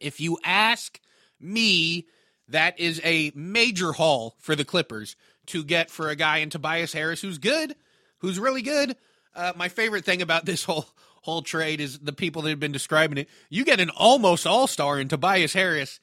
If 0.00 0.20
you 0.20 0.38
ask 0.44 0.98
me, 1.40 2.06
that 2.48 2.78
is 2.78 3.00
a 3.04 3.30
major 3.34 3.92
haul 3.92 4.36
for 4.38 4.56
the 4.56 4.64
Clippers 4.64 5.16
to 5.46 5.64
get 5.64 5.90
for 5.90 6.08
a 6.08 6.16
guy 6.16 6.38
in 6.38 6.50
Tobias 6.50 6.92
Harris 6.92 7.20
who's 7.20 7.38
good, 7.38 7.74
who's 8.18 8.38
really 8.38 8.62
good. 8.62 8.96
Uh, 9.34 9.52
my 9.56 9.68
favorite 9.68 10.04
thing 10.04 10.22
about 10.22 10.44
this 10.44 10.64
whole 10.64 10.86
whole 11.22 11.42
trade 11.42 11.80
is 11.80 12.00
the 12.00 12.12
people 12.12 12.42
that 12.42 12.50
have 12.50 12.60
been 12.60 12.70
describing 12.70 13.16
it. 13.16 13.28
You 13.48 13.64
get 13.64 13.80
an 13.80 13.88
almost 13.88 14.46
all 14.46 14.66
star 14.66 15.00
in 15.00 15.08
Tobias 15.08 15.54
Harris. 15.54 15.98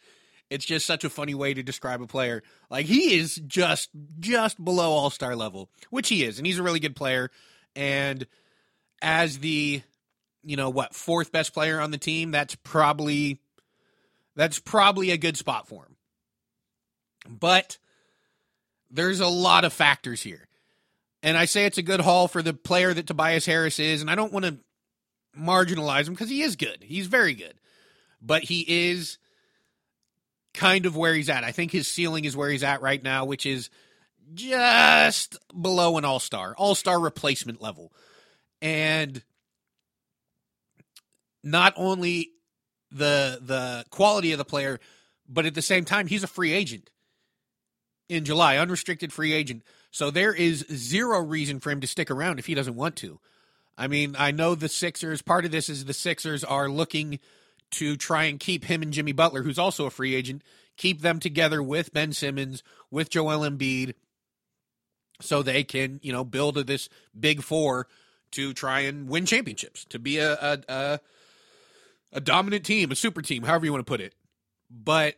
It's 0.51 0.65
just 0.65 0.85
such 0.85 1.05
a 1.05 1.09
funny 1.09 1.33
way 1.33 1.53
to 1.53 1.63
describe 1.63 2.01
a 2.01 2.07
player. 2.07 2.43
Like 2.69 2.85
he 2.85 3.17
is 3.17 3.35
just 3.47 3.89
just 4.19 4.63
below 4.63 4.91
all 4.91 5.09
star 5.09 5.33
level, 5.33 5.69
which 5.89 6.09
he 6.09 6.25
is, 6.25 6.37
and 6.37 6.45
he's 6.45 6.59
a 6.59 6.63
really 6.63 6.81
good 6.81 6.95
player. 6.95 7.31
And 7.73 8.27
as 9.01 9.39
the 9.39 9.81
you 10.43 10.55
know 10.57 10.69
what 10.69 10.93
fourth 10.93 11.31
best 11.31 11.53
player 11.53 11.79
on 11.79 11.91
the 11.91 11.97
team, 11.97 12.31
that's 12.31 12.55
probably 12.55 13.39
that's 14.35 14.59
probably 14.59 15.11
a 15.11 15.17
good 15.17 15.37
spot 15.37 15.69
for 15.69 15.85
him. 15.85 15.95
But 17.29 17.77
there's 18.89 19.21
a 19.21 19.27
lot 19.27 19.63
of 19.63 19.71
factors 19.71 20.21
here. 20.21 20.49
And 21.23 21.37
I 21.37 21.45
say 21.45 21.65
it's 21.65 21.77
a 21.77 21.83
good 21.83 22.01
haul 22.01 22.27
for 22.27 22.41
the 22.41 22.53
player 22.53 22.93
that 22.93 23.07
Tobias 23.07 23.45
Harris 23.45 23.79
is, 23.79 24.01
and 24.01 24.11
I 24.11 24.15
don't 24.15 24.33
want 24.33 24.43
to 24.43 24.57
marginalize 25.39 26.07
him 26.07 26.13
because 26.13 26.29
he 26.29 26.41
is 26.41 26.57
good. 26.57 26.79
He's 26.81 27.07
very 27.07 27.35
good. 27.35 27.53
But 28.21 28.43
he 28.43 28.65
is 28.89 29.17
kind 30.53 30.85
of 30.85 30.95
where 30.95 31.13
he's 31.13 31.29
at. 31.29 31.43
I 31.43 31.51
think 31.51 31.71
his 31.71 31.87
ceiling 31.87 32.25
is 32.25 32.35
where 32.35 32.49
he's 32.49 32.63
at 32.63 32.81
right 32.81 33.01
now, 33.01 33.25
which 33.25 33.45
is 33.45 33.69
just 34.33 35.37
below 35.59 35.97
an 35.97 36.05
all 36.05 36.19
star, 36.19 36.53
all 36.57 36.75
star 36.75 36.99
replacement 36.99 37.61
level. 37.61 37.91
And 38.61 39.23
not 41.43 41.73
only 41.75 42.31
the 42.91 43.39
the 43.41 43.85
quality 43.89 44.31
of 44.31 44.37
the 44.37 44.45
player, 44.45 44.79
but 45.27 45.45
at 45.45 45.55
the 45.55 45.61
same 45.61 45.85
time, 45.85 46.07
he's 46.07 46.23
a 46.23 46.27
free 46.27 46.51
agent 46.53 46.89
in 48.09 48.25
July, 48.25 48.57
unrestricted 48.57 49.13
free 49.13 49.33
agent. 49.33 49.63
So 49.89 50.11
there 50.11 50.33
is 50.33 50.65
zero 50.71 51.19
reason 51.19 51.59
for 51.59 51.71
him 51.71 51.81
to 51.81 51.87
stick 51.87 52.11
around 52.11 52.39
if 52.39 52.45
he 52.45 52.53
doesn't 52.53 52.75
want 52.75 52.95
to. 52.97 53.19
I 53.77 53.87
mean, 53.87 54.15
I 54.19 54.31
know 54.31 54.53
the 54.53 54.69
Sixers, 54.69 55.21
part 55.21 55.45
of 55.45 55.51
this 55.51 55.69
is 55.69 55.85
the 55.85 55.93
Sixers 55.93 56.43
are 56.43 56.69
looking 56.69 57.19
to 57.71 57.95
try 57.95 58.25
and 58.25 58.39
keep 58.39 58.65
him 58.65 58.81
and 58.81 58.93
Jimmy 58.93 59.11
Butler, 59.11 59.43
who's 59.43 59.59
also 59.59 59.85
a 59.85 59.91
free 59.91 60.15
agent, 60.15 60.43
keep 60.77 61.01
them 61.01 61.19
together 61.19 61.61
with 61.61 61.93
Ben 61.93 62.13
Simmons, 62.13 62.63
with 62.89 63.09
Joel 63.09 63.39
Embiid, 63.49 63.93
so 65.21 65.41
they 65.41 65.63
can, 65.63 65.99
you 66.03 66.11
know, 66.11 66.23
build 66.23 66.55
this 66.55 66.89
big 67.17 67.41
four 67.41 67.87
to 68.31 68.53
try 68.53 68.81
and 68.81 69.07
win 69.07 69.25
championships, 69.25 69.85
to 69.85 69.99
be 69.99 70.17
a, 70.17 70.33
a, 70.33 70.59
a 70.67 70.99
a 72.13 72.19
dominant 72.21 72.65
team, 72.65 72.91
a 72.91 72.95
super 72.95 73.21
team, 73.21 73.43
however 73.43 73.65
you 73.65 73.71
want 73.71 73.85
to 73.85 73.89
put 73.89 74.01
it. 74.01 74.13
But 74.69 75.15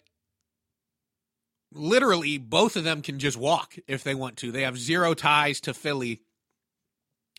literally, 1.72 2.38
both 2.38 2.76
of 2.76 2.84
them 2.84 3.02
can 3.02 3.20
just 3.20 3.38
walk 3.38 3.76
if 3.88 4.04
they 4.04 4.16
want 4.16 4.38
to. 4.38 4.52
They 4.52 4.64
have 4.64 4.78
zero 4.78 5.14
ties 5.14 5.62
to 5.62 5.74
Philly. 5.74 6.22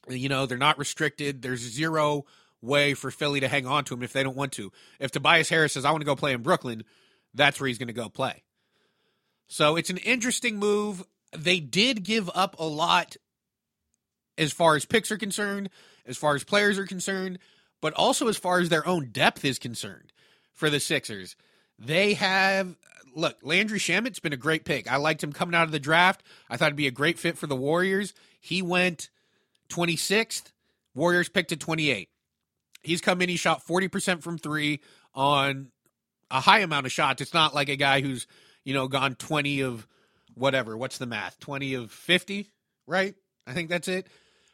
You 0.08 0.28
know, 0.28 0.46
they're 0.46 0.58
not 0.58 0.78
restricted. 0.78 1.42
There's 1.42 1.60
zero 1.60 2.24
way 2.64 2.94
for 2.94 3.10
Philly 3.10 3.40
to 3.40 3.48
hang 3.48 3.66
on 3.66 3.84
to 3.84 3.94
him 3.94 4.02
if 4.02 4.12
they 4.12 4.22
don't 4.22 4.36
want 4.36 4.52
to. 4.52 4.72
If 4.98 5.10
Tobias 5.10 5.48
Harris 5.48 5.74
says, 5.74 5.84
I 5.84 5.90
want 5.90 6.00
to 6.00 6.06
go 6.06 6.16
play 6.16 6.32
in 6.32 6.42
Brooklyn, 6.42 6.84
that's 7.34 7.60
where 7.60 7.68
he's 7.68 7.78
going 7.78 7.88
to 7.88 7.94
go 7.94 8.08
play. 8.08 8.42
So 9.48 9.76
it's 9.76 9.90
an 9.90 9.98
interesting 9.98 10.56
move. 10.56 11.04
They 11.36 11.60
did 11.60 12.04
give 12.04 12.30
up 12.34 12.56
a 12.58 12.64
lot 12.64 13.16
as 14.38 14.52
far 14.52 14.76
as 14.76 14.84
picks 14.84 15.12
are 15.12 15.18
concerned, 15.18 15.70
as 16.06 16.16
far 16.16 16.34
as 16.34 16.44
players 16.44 16.78
are 16.78 16.86
concerned, 16.86 17.38
but 17.80 17.92
also 17.94 18.28
as 18.28 18.36
far 18.36 18.60
as 18.60 18.68
their 18.68 18.86
own 18.86 19.10
depth 19.10 19.44
is 19.44 19.58
concerned 19.58 20.12
for 20.52 20.70
the 20.70 20.80
Sixers. 20.80 21.36
They 21.78 22.14
have 22.14 22.76
look, 23.14 23.38
Landry 23.42 23.78
Shamet's 23.78 24.20
been 24.20 24.32
a 24.32 24.38
great 24.38 24.64
pick. 24.64 24.90
I 24.90 24.96
liked 24.96 25.22
him 25.22 25.32
coming 25.32 25.54
out 25.54 25.64
of 25.64 25.72
the 25.72 25.78
draft. 25.78 26.22
I 26.50 26.56
thought 26.56 26.66
it'd 26.66 26.76
be 26.76 26.86
a 26.86 26.92
great 26.92 27.18
fit 27.18 27.38
for 27.38 27.46
the 27.46 27.56
Warriors. 27.56 28.12
He 28.40 28.62
went 28.62 29.10
26th. 29.68 30.52
Warriors 30.94 31.28
picked 31.28 31.52
at 31.52 31.60
28. 31.60 32.08
He's 32.84 33.00
come 33.00 33.22
in, 33.22 33.28
he 33.28 33.36
shot 33.36 33.66
40% 33.66 34.22
from 34.22 34.38
three 34.38 34.80
on 35.14 35.70
a 36.30 36.40
high 36.40 36.60
amount 36.60 36.86
of 36.86 36.92
shots. 36.92 37.22
It's 37.22 37.34
not 37.34 37.54
like 37.54 37.68
a 37.68 37.76
guy 37.76 38.00
who's, 38.00 38.26
you 38.64 38.74
know, 38.74 38.88
gone 38.88 39.14
20 39.14 39.60
of 39.62 39.86
whatever. 40.34 40.76
What's 40.76 40.98
the 40.98 41.06
math? 41.06 41.38
20 41.40 41.74
of 41.74 41.90
50, 41.90 42.50
right? 42.86 43.14
I 43.46 43.52
think 43.52 43.68
that's 43.68 43.88
it. 43.88 44.06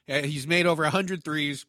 Uh, 0.08 0.22
he's 0.22 0.46
made 0.46 0.66
over 0.66 0.82
100 0.82 1.24
threes, 1.24 1.66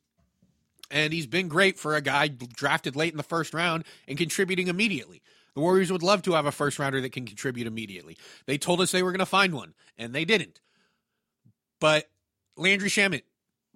and 0.89 1.13
he's 1.13 1.27
been 1.27 1.48
great 1.48 1.80
for 1.80 1.96
a 1.96 2.01
guy 2.01 2.27
drafted 2.27 2.96
late 2.96 3.13
in 3.13 3.18
the 3.18 3.24
first 3.24 3.53
round 3.53 3.84
and 4.08 4.18
contributing 4.18 4.68
immediately. 4.68 5.22
The 5.53 5.62
Warriors 5.62 5.91
would 5.91 6.03
love 6.03 6.22
to 6.24 6.34
have 6.34 6.46
a 6.46 6.51
first 6.51 6.80
rounder 6.80 7.01
that 7.01 7.12
can 7.12 7.25
contribute 7.25 7.68
immediately. 7.68 8.18
They 8.46 8.58
told 8.58 8.82
us 8.82 8.91
they 8.91 9.03
were 9.03 9.12
going 9.12 9.20
to 9.20 9.25
find 9.25 9.53
one, 9.53 9.74
and 9.98 10.13
they 10.13 10.25
didn't. 10.25 10.62
But 11.80 12.10
Landry 12.56 12.89
Shamet, 12.89 13.24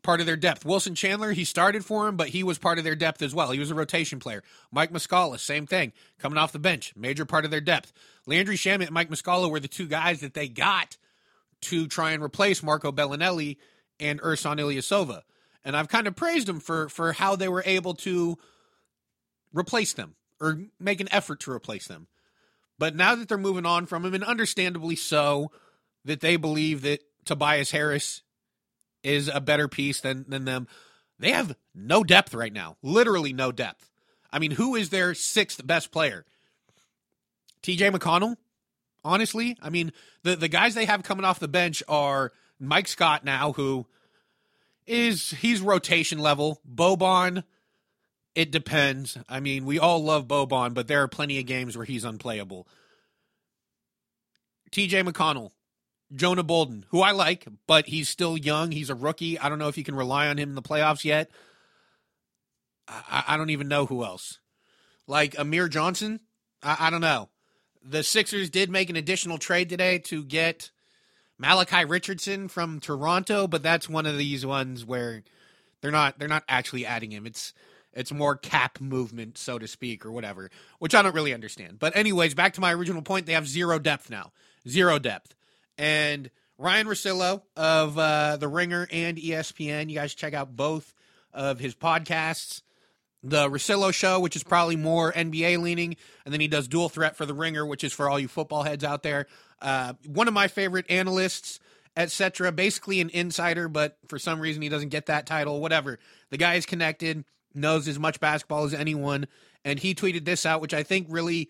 part 0.06 0.20
of 0.20 0.26
their 0.26 0.38
depth. 0.38 0.64
Wilson 0.64 0.96
Chandler, 0.96 1.32
he 1.32 1.44
started 1.44 1.84
for 1.84 2.08
him, 2.08 2.16
but 2.16 2.30
he 2.30 2.44
was 2.44 2.58
part 2.58 2.78
of 2.78 2.84
their 2.84 2.96
depth 2.96 3.22
as 3.22 3.36
well. 3.36 3.52
He 3.52 3.60
was 3.60 3.72
a 3.72 3.76
rotation 3.76 4.20
player. 4.20 4.44
Mike 4.72 4.94
Muscala, 4.94 5.40
same 5.40 5.66
thing, 5.66 5.92
coming 6.20 6.38
off 6.38 6.52
the 6.52 6.60
bench, 6.60 6.94
major 6.96 7.26
part 7.26 7.44
of 7.44 7.52
their 7.52 7.60
depth. 7.60 7.92
Landry 8.26 8.56
Shamet 8.56 8.86
and 8.86 8.92
Mike 8.92 9.10
Muscala 9.10 9.50
were 9.50 9.60
the 9.60 9.68
two 9.68 9.88
guys 9.88 10.22
that 10.22 10.36
they 10.36 10.48
got 10.48 10.96
to 11.62 11.88
try 11.88 12.12
and 12.12 12.24
replace 12.24 12.62
Marco 12.62 12.92
Belinelli 12.92 13.58
and 14.00 14.22
Ersan 14.22 14.60
Ilyasova. 14.60 15.24
And 15.64 15.76
I've 15.76 15.90
kind 15.90 16.08
of 16.08 16.16
praised 16.16 16.48
them 16.48 16.60
for 16.60 16.88
for 16.90 17.12
how 17.12 17.36
they 17.36 17.48
were 17.48 17.64
able 17.66 17.96
to 17.96 18.38
replace 19.52 19.94
them 19.94 20.16
or 20.40 20.60
make 20.80 21.02
an 21.02 21.12
effort 21.12 21.40
to 21.42 21.52
replace 21.52 21.88
them. 21.88 22.08
But 22.78 22.96
now 22.96 23.16
that 23.16 23.28
they're 23.28 23.38
moving 23.38 23.66
on 23.66 23.86
from 23.88 24.06
him, 24.06 24.14
and 24.14 24.24
understandably 24.24 24.96
so, 24.96 25.52
that 26.04 26.20
they 26.20 26.36
believe 26.36 26.82
that 26.84 27.00
Tobias 27.24 27.72
Harris 27.72 28.22
is 29.06 29.30
a 29.30 29.40
better 29.40 29.68
piece 29.68 30.02
than 30.02 30.26
than 30.28 30.46
them. 30.46 30.68
They 31.20 31.32
have 31.32 31.56
no 31.74 32.04
depth 32.04 32.34
right 32.34 32.52
now. 32.52 32.76
Literally 32.82 33.32
no 33.32 33.52
depth. 33.52 33.90
I 34.34 34.40
mean, 34.40 34.52
who 34.52 34.76
is 34.76 34.90
their 34.90 35.14
sixth 35.14 35.66
best 35.66 35.92
player? 35.92 36.26
TJ 37.64 37.92
McConnell? 37.96 38.36
Honestly, 39.04 39.56
I 39.62 39.70
mean, 39.70 39.94
the 40.24 40.36
the 40.36 40.48
guys 40.48 40.74
they 40.74 40.86
have 40.86 41.04
coming 41.04 41.24
off 41.24 41.40
the 41.40 41.48
bench 41.48 41.84
are 41.88 42.34
Mike 42.60 42.88
Scott 42.88 43.24
now, 43.24 43.54
who 43.54 43.86
is 44.88 45.32
he's 45.32 45.62
rotation 45.62 46.20
level. 46.20 46.60
Boban 46.70 47.44
It 48.34 48.52
depends. 48.52 49.18
I 49.30 49.40
mean, 49.40 49.66
we 49.66 49.80
all 49.80 50.04
love 50.04 50.28
Boban, 50.28 50.74
but 50.74 50.88
there 50.88 51.02
are 51.02 51.08
plenty 51.08 51.40
of 51.40 51.46
games 51.46 51.78
where 51.78 51.86
he's 51.86 52.04
unplayable. 52.04 52.68
TJ 54.72 55.08
McConnell, 55.08 55.52
Jonah 56.14 56.44
Bolden, 56.44 56.86
who 56.90 57.02
I 57.02 57.12
like, 57.12 57.48
but 57.68 57.88
he's 57.88 58.10
still 58.10 58.38
young. 58.38 58.72
He's 58.72 58.90
a 58.90 58.96
rookie. 58.96 59.40
I 59.40 59.50
don't 59.50 59.60
know 59.60 59.68
if 59.68 59.78
you 59.78 59.84
can 59.84 59.96
rely 59.96 60.28
on 60.28 60.38
him 60.38 60.50
in 60.50 60.56
the 60.56 60.62
playoffs 60.62 61.04
yet. 61.04 61.30
I, 62.88 63.24
I 63.30 63.38
don't 63.38 63.50
even 63.50 63.68
know 63.68 63.86
who 63.86 64.04
else. 64.04 64.40
Like 65.08 65.38
Amir 65.38 65.68
Johnson, 65.68 66.20
I, 66.62 66.78
I 66.82 66.90
don't 66.90 67.02
know. 67.02 67.30
The 67.84 68.04
Sixers 68.04 68.50
did 68.50 68.70
make 68.70 68.90
an 68.90 68.96
additional 68.96 69.38
trade 69.38 69.70
today 69.70 70.00
to 70.00 70.24
get 70.24 70.72
Malachi 71.38 71.86
Richardson 71.86 72.48
from 72.48 72.80
Toronto, 72.80 73.48
but 73.48 73.62
that's 73.62 73.90
one 73.90 74.06
of 74.06 74.18
these 74.18 74.46
ones 74.46 74.86
where 74.86 75.24
they're 75.82 75.92
not 75.92 76.18
they're 76.18 76.28
not 76.28 76.44
actually 76.48 76.86
adding 76.86 77.12
him. 77.12 77.26
It's 77.26 77.54
it's 77.94 78.12
more 78.12 78.36
cap 78.36 78.82
movement, 78.82 79.38
so 79.38 79.60
to 79.60 79.68
speak, 79.68 80.06
or 80.06 80.12
whatever, 80.12 80.50
which 80.80 80.96
I 80.96 81.02
don't 81.02 81.16
really 81.16 81.34
understand. 81.34 81.80
But 81.80 81.96
anyways, 81.96 82.34
back 82.34 82.54
to 82.54 82.62
my 82.62 82.74
original 82.74 83.02
point, 83.02 83.26
they 83.26 83.34
have 83.34 83.48
zero 83.48 83.80
depth 83.80 84.10
now, 84.10 84.32
zero 84.68 85.00
depth, 85.00 85.36
and 85.77 86.29
Ryan 86.58 86.88
Russillo 86.88 87.41
of 87.55 87.98
uh, 87.98 88.38
the 88.38 88.48
Ringer 88.48 88.88
and 88.91 89.17
ESPN. 89.17 89.89
You 89.89 89.96
guys 89.96 90.13
check 90.13 90.34
out 90.34 90.55
both 90.55 90.94
of 91.34 91.60
his 91.60 91.75
podcasts. 91.75 92.62
The 93.24 93.50
Russillo 93.50 93.91
Show, 93.91 94.20
which 94.20 94.36
is 94.36 94.44
probably 94.44 94.75
more 94.75 95.12
NBA 95.12 95.60
leaning, 95.62 95.96
and 96.25 96.34
then 96.34 96.41
he 96.41 96.48
does 96.48 96.67
Dual 96.67 96.89
Threat 96.89 97.15
for 97.15 97.25
the 97.25 97.34
Ringer, 97.34 97.65
which 97.65 97.84
is 97.84 97.91
for 97.91 98.08
all 98.08 98.20
you 98.20 98.27
football 98.27 98.62
heads 98.63 98.84
out 98.84 99.01
there. 99.01 99.25
Uh, 99.62 99.94
one 100.05 100.27
of 100.27 100.34
my 100.34 100.48
favorite 100.48 100.86
analysts, 100.89 101.60
etc. 101.98 102.51
Basically 102.51 103.01
an 103.01 103.10
insider, 103.10 103.67
but 103.67 103.98
for 104.08 104.20
some 104.20 104.39
reason 104.39 104.62
he 104.62 104.70
doesn't 104.70 104.89
get 104.89 105.08
that 105.08 105.25
title. 105.25 105.60
Whatever. 105.60 105.98
The 106.29 106.38
guy 106.38 106.53
is 106.53 106.67
connected 106.67 107.25
knows 107.55 107.88
as 107.88 107.98
much 107.98 108.20
basketball 108.20 108.65
as 108.65 108.74
anyone. 108.74 109.27
And 109.63 109.79
he 109.79 109.96
tweeted 109.96 110.25
this 110.25 110.46
out, 110.46 110.62
which 110.62 110.74
I 110.74 110.84
think 110.84 111.08
really 111.10 111.50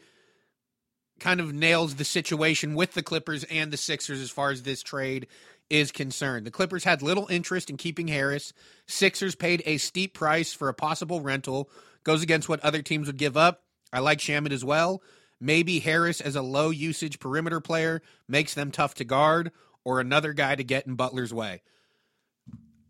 kind 1.19 1.39
of 1.39 1.53
nails 1.53 1.95
the 1.95 2.03
situation 2.03 2.75
with 2.75 2.93
the 2.93 3.03
Clippers 3.03 3.43
and 3.45 3.71
the 3.71 3.77
Sixers 3.77 4.21
as 4.21 4.29
far 4.29 4.51
as 4.51 4.63
this 4.63 4.83
trade 4.83 5.27
is 5.69 5.91
concerned. 5.91 6.45
The 6.45 6.51
Clippers 6.51 6.83
had 6.83 7.01
little 7.01 7.27
interest 7.29 7.69
in 7.69 7.77
keeping 7.77 8.07
Harris. 8.07 8.53
Sixers 8.85 9.35
paid 9.35 9.63
a 9.65 9.77
steep 9.77 10.13
price 10.13 10.53
for 10.53 10.69
a 10.69 10.73
possible 10.73 11.21
rental. 11.21 11.69
Goes 12.03 12.21
against 12.21 12.49
what 12.49 12.59
other 12.59 12.81
teams 12.81 13.07
would 13.07 13.17
give 13.17 13.35
up. 13.35 13.63
I 13.91 13.99
like 13.99 14.19
Shamet 14.19 14.51
as 14.51 14.63
well. 14.63 15.01
Maybe 15.39 15.79
Harris 15.79 16.21
as 16.21 16.35
a 16.35 16.41
low 16.41 16.69
usage 16.69 17.19
perimeter 17.19 17.59
player 17.59 18.01
makes 18.27 18.53
them 18.53 18.71
tough 18.71 18.93
to 18.95 19.03
guard, 19.03 19.51
or 19.83 19.99
another 19.99 20.33
guy 20.33 20.55
to 20.55 20.63
get 20.63 20.87
in 20.87 20.95
Butler's 20.95 21.33
way. 21.33 21.61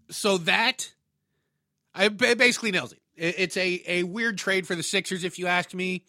So 0.09 0.37
that 0.39 0.91
I 1.93 2.09
basically 2.09 2.71
nails 2.71 2.93
it. 2.93 2.99
It's 3.15 3.55
a, 3.55 3.81
a 3.87 4.03
weird 4.03 4.37
trade 4.37 4.67
for 4.67 4.75
the 4.75 4.83
Sixers, 4.83 5.23
if 5.23 5.39
you 5.39 5.47
ask 5.47 5.73
me. 5.73 6.03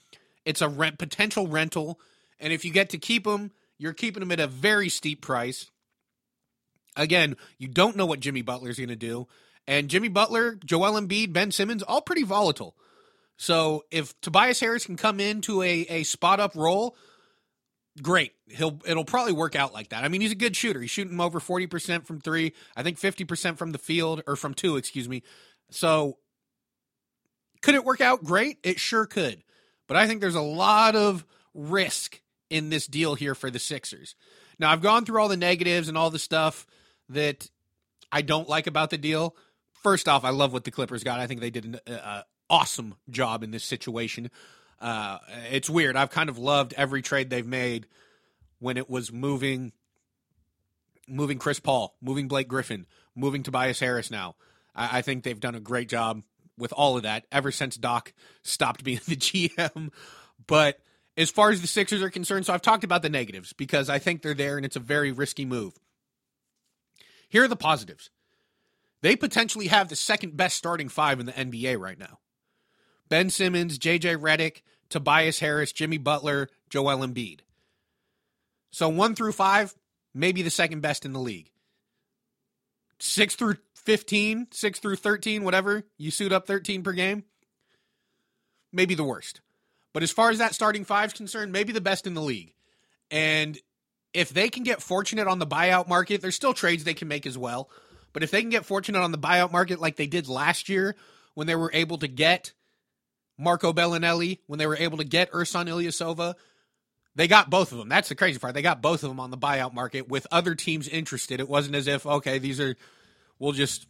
It's 0.46 0.62
a 0.62 0.68
rent, 0.68 0.96
potential 0.96 1.46
rental. 1.46 2.00
And 2.40 2.52
if 2.52 2.64
you 2.64 2.72
get 2.72 2.88
to 2.90 2.98
keep 2.98 3.24
them, 3.24 3.50
you're 3.76 3.92
keeping 3.92 4.20
them 4.20 4.32
at 4.32 4.40
a 4.40 4.46
very 4.46 4.88
steep 4.88 5.20
price. 5.20 5.70
Again, 6.96 7.36
you 7.58 7.68
don't 7.68 7.96
know 7.96 8.06
what 8.06 8.20
Jimmy 8.20 8.40
Butler's 8.40 8.78
going 8.78 8.88
to 8.88 8.96
do. 8.96 9.26
And 9.66 9.88
Jimmy 9.88 10.08
Butler, 10.08 10.58
Joel 10.64 10.98
Embiid, 10.98 11.32
Ben 11.32 11.50
Simmons, 11.50 11.82
all 11.82 12.00
pretty 12.00 12.22
volatile. 12.22 12.76
So 13.36 13.84
if 13.90 14.18
Tobias 14.20 14.60
Harris 14.60 14.86
can 14.86 14.96
come 14.96 15.20
into 15.20 15.60
a, 15.60 15.80
a 15.88 16.02
spot 16.04 16.40
up 16.40 16.54
role, 16.54 16.96
great. 18.00 18.32
He'll 18.48 18.80
it'll 18.86 19.04
probably 19.04 19.32
work 19.32 19.56
out 19.56 19.74
like 19.74 19.90
that. 19.90 20.04
I 20.04 20.08
mean, 20.08 20.20
he's 20.20 20.32
a 20.32 20.36
good 20.36 20.56
shooter. 20.56 20.80
He's 20.80 20.90
shooting 20.90 21.20
over 21.20 21.40
40% 21.40 22.06
from 22.06 22.20
3, 22.20 22.52
I 22.76 22.82
think 22.82 22.98
50% 22.98 23.58
from 23.58 23.72
the 23.72 23.78
field 23.78 24.22
or 24.26 24.36
from 24.36 24.54
2, 24.54 24.76
excuse 24.76 25.08
me. 25.08 25.22
So 25.70 26.18
could 27.60 27.74
it 27.74 27.84
work 27.84 28.00
out 28.00 28.24
great? 28.24 28.58
It 28.62 28.78
sure 28.78 29.06
could. 29.06 29.42
But 29.86 29.96
I 29.96 30.06
think 30.06 30.20
there's 30.20 30.34
a 30.34 30.40
lot 30.40 30.96
of 30.96 31.24
risk 31.54 32.20
in 32.50 32.70
this 32.70 32.86
deal 32.86 33.14
here 33.14 33.34
for 33.34 33.50
the 33.50 33.58
Sixers. 33.58 34.14
Now, 34.58 34.70
I've 34.70 34.82
gone 34.82 35.04
through 35.04 35.20
all 35.20 35.28
the 35.28 35.36
negatives 35.36 35.88
and 35.88 35.98
all 35.98 36.10
the 36.10 36.18
stuff 36.18 36.66
that 37.08 37.48
I 38.10 38.22
don't 38.22 38.48
like 38.48 38.66
about 38.66 38.90
the 38.90 38.98
deal. 38.98 39.36
First 39.82 40.08
off, 40.08 40.24
I 40.24 40.30
love 40.30 40.52
what 40.52 40.64
the 40.64 40.70
Clippers 40.70 41.04
got. 41.04 41.20
I 41.20 41.26
think 41.26 41.40
they 41.40 41.50
did 41.50 41.64
an 41.64 41.94
uh, 41.94 42.22
awesome 42.48 42.94
job 43.10 43.42
in 43.42 43.50
this 43.50 43.64
situation. 43.64 44.30
Uh, 44.80 45.18
it's 45.50 45.70
weird. 45.70 45.96
I've 45.96 46.10
kind 46.10 46.28
of 46.28 46.38
loved 46.38 46.74
every 46.76 47.02
trade 47.02 47.30
they've 47.30 47.46
made 47.46 47.86
when 48.58 48.76
it 48.76 48.88
was 48.88 49.12
moving 49.12 49.72
moving 51.08 51.38
Chris 51.38 51.60
Paul, 51.60 51.94
moving 52.02 52.26
Blake 52.26 52.48
Griffin, 52.48 52.84
moving 53.14 53.44
Tobias 53.44 53.78
Harris 53.78 54.10
now. 54.10 54.34
I, 54.74 54.98
I 54.98 55.02
think 55.02 55.22
they've 55.22 55.38
done 55.38 55.54
a 55.54 55.60
great 55.60 55.88
job 55.88 56.22
with 56.58 56.72
all 56.72 56.96
of 56.96 57.02
that 57.02 57.26
ever 57.30 57.52
since 57.52 57.76
Doc 57.76 58.12
stopped 58.42 58.84
being 58.84 59.00
the 59.06 59.16
GM. 59.16 59.90
But 60.46 60.80
as 61.16 61.30
far 61.30 61.50
as 61.50 61.60
the 61.60 61.66
Sixers 61.66 62.02
are 62.02 62.10
concerned, 62.10 62.46
so 62.46 62.52
I've 62.52 62.62
talked 62.62 62.84
about 62.84 63.02
the 63.02 63.08
negatives 63.08 63.52
because 63.52 63.88
I 63.88 63.98
think 63.98 64.22
they're 64.22 64.34
there 64.34 64.56
and 64.56 64.66
it's 64.66 64.76
a 64.76 64.80
very 64.80 65.12
risky 65.12 65.44
move. 65.44 65.74
Here 67.28 67.44
are 67.44 67.48
the 67.48 67.56
positives. 67.56 68.10
They 69.02 69.16
potentially 69.16 69.68
have 69.68 69.88
the 69.88 69.96
second 69.96 70.36
best 70.36 70.56
starting 70.56 70.88
five 70.88 71.20
in 71.20 71.26
the 71.26 71.32
NBA 71.32 71.78
right 71.78 71.98
now. 71.98 72.18
Ben 73.08 73.30
Simmons, 73.30 73.78
JJ 73.78 74.16
Redick, 74.18 74.62
Tobias 74.88 75.38
Harris, 75.38 75.72
Jimmy 75.72 75.98
Butler, 75.98 76.48
Joel 76.70 77.06
Embiid. 77.06 77.40
So 78.70 78.88
one 78.88 79.14
through 79.14 79.32
five, 79.32 79.74
maybe 80.14 80.42
the 80.42 80.50
second 80.50 80.80
best 80.80 81.04
in 81.04 81.12
the 81.12 81.20
league. 81.20 81.50
Six 82.98 83.34
through 83.34 83.56
15, 83.86 84.48
6 84.50 84.78
through 84.80 84.96
13, 84.96 85.44
whatever, 85.44 85.84
you 85.96 86.10
suit 86.10 86.32
up 86.32 86.46
13 86.46 86.82
per 86.82 86.92
game, 86.92 87.24
maybe 88.72 88.94
the 88.94 89.04
worst. 89.04 89.40
But 89.94 90.02
as 90.02 90.10
far 90.10 90.30
as 90.30 90.38
that 90.38 90.54
starting 90.54 90.84
five 90.84 91.10
is 91.10 91.12
concerned, 91.14 91.52
maybe 91.52 91.72
the 91.72 91.80
best 91.80 92.06
in 92.06 92.14
the 92.14 92.20
league. 92.20 92.52
And 93.10 93.58
if 94.12 94.30
they 94.30 94.48
can 94.48 94.62
get 94.62 94.82
fortunate 94.82 95.28
on 95.28 95.38
the 95.38 95.46
buyout 95.46 95.88
market, 95.88 96.20
there's 96.20 96.34
still 96.34 96.52
trades 96.52 96.84
they 96.84 96.94
can 96.94 97.08
make 97.08 97.26
as 97.26 97.38
well. 97.38 97.70
But 98.12 98.22
if 98.22 98.30
they 98.30 98.40
can 98.40 98.50
get 98.50 98.66
fortunate 98.66 99.00
on 99.00 99.12
the 99.12 99.18
buyout 99.18 99.52
market 99.52 99.80
like 99.80 99.96
they 99.96 100.06
did 100.06 100.28
last 100.28 100.68
year 100.68 100.96
when 101.34 101.46
they 101.46 101.54
were 101.54 101.70
able 101.72 101.98
to 101.98 102.08
get 102.08 102.52
Marco 103.38 103.72
Belinelli, 103.72 104.40
when 104.46 104.58
they 104.58 104.66
were 104.66 104.76
able 104.76 104.98
to 104.98 105.04
get 105.04 105.30
Ersan 105.32 105.68
Ilyasova, 105.68 106.34
they 107.14 107.28
got 107.28 107.50
both 107.50 107.72
of 107.72 107.78
them. 107.78 107.88
That's 107.88 108.08
the 108.08 108.14
crazy 108.14 108.38
part. 108.38 108.54
They 108.54 108.62
got 108.62 108.82
both 108.82 109.02
of 109.02 109.10
them 109.10 109.20
on 109.20 109.30
the 109.30 109.38
buyout 109.38 109.72
market 109.72 110.08
with 110.08 110.26
other 110.30 110.54
teams 110.54 110.88
interested. 110.88 111.40
It 111.40 111.48
wasn't 111.48 111.76
as 111.76 111.86
if, 111.86 112.06
okay, 112.06 112.38
these 112.38 112.60
are 112.60 112.76
we'll 113.38 113.52
just 113.52 113.86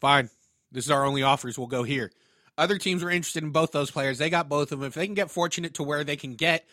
fine. 0.00 0.30
This 0.72 0.84
is 0.84 0.90
our 0.90 1.04
only 1.04 1.22
offers. 1.22 1.58
We'll 1.58 1.66
go 1.66 1.82
here. 1.82 2.10
Other 2.58 2.78
teams 2.78 3.04
were 3.04 3.10
interested 3.10 3.42
in 3.42 3.50
both 3.50 3.72
those 3.72 3.90
players. 3.90 4.18
They 4.18 4.30
got 4.30 4.48
both 4.48 4.72
of 4.72 4.80
them. 4.80 4.88
If 4.88 4.94
they 4.94 5.06
can 5.06 5.14
get 5.14 5.30
fortunate 5.30 5.74
to 5.74 5.82
where 5.82 6.04
they 6.04 6.16
can 6.16 6.34
get 6.34 6.66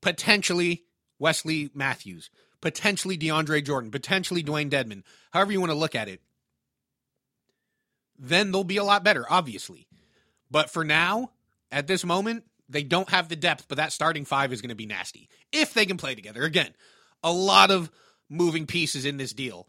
potentially 0.00 0.84
Wesley 1.18 1.70
Matthews, 1.74 2.30
potentially 2.60 3.18
DeAndre 3.18 3.64
Jordan, 3.64 3.90
potentially 3.90 4.42
Dewayne 4.42 4.70
Dedmon, 4.70 5.02
however 5.30 5.52
you 5.52 5.60
want 5.60 5.72
to 5.72 5.78
look 5.78 5.94
at 5.94 6.08
it, 6.08 6.20
then 8.18 8.50
they'll 8.50 8.64
be 8.64 8.78
a 8.78 8.84
lot 8.84 9.04
better, 9.04 9.26
obviously. 9.28 9.86
But 10.50 10.70
for 10.70 10.84
now, 10.84 11.32
at 11.70 11.86
this 11.86 12.04
moment, 12.04 12.44
they 12.68 12.82
don't 12.82 13.10
have 13.10 13.28
the 13.28 13.36
depth, 13.36 13.66
but 13.68 13.76
that 13.76 13.92
starting 13.92 14.24
five 14.24 14.52
is 14.52 14.60
going 14.60 14.70
to 14.70 14.74
be 14.74 14.86
nasty 14.86 15.28
if 15.52 15.74
they 15.74 15.86
can 15.86 15.96
play 15.96 16.14
together. 16.14 16.42
Again, 16.42 16.74
a 17.22 17.32
lot 17.32 17.70
of 17.70 17.90
moving 18.28 18.66
pieces 18.66 19.04
in 19.04 19.16
this 19.16 19.32
deal. 19.32 19.68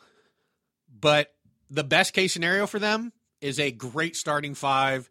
But 1.00 1.34
the 1.69 1.84
best 1.84 2.13
case 2.13 2.34
scenario 2.34 2.67
for 2.67 2.79
them 2.79 3.13
is 3.41 3.60
a 3.60 3.71
great 3.71 4.15
starting 4.15 4.55
five. 4.55 5.10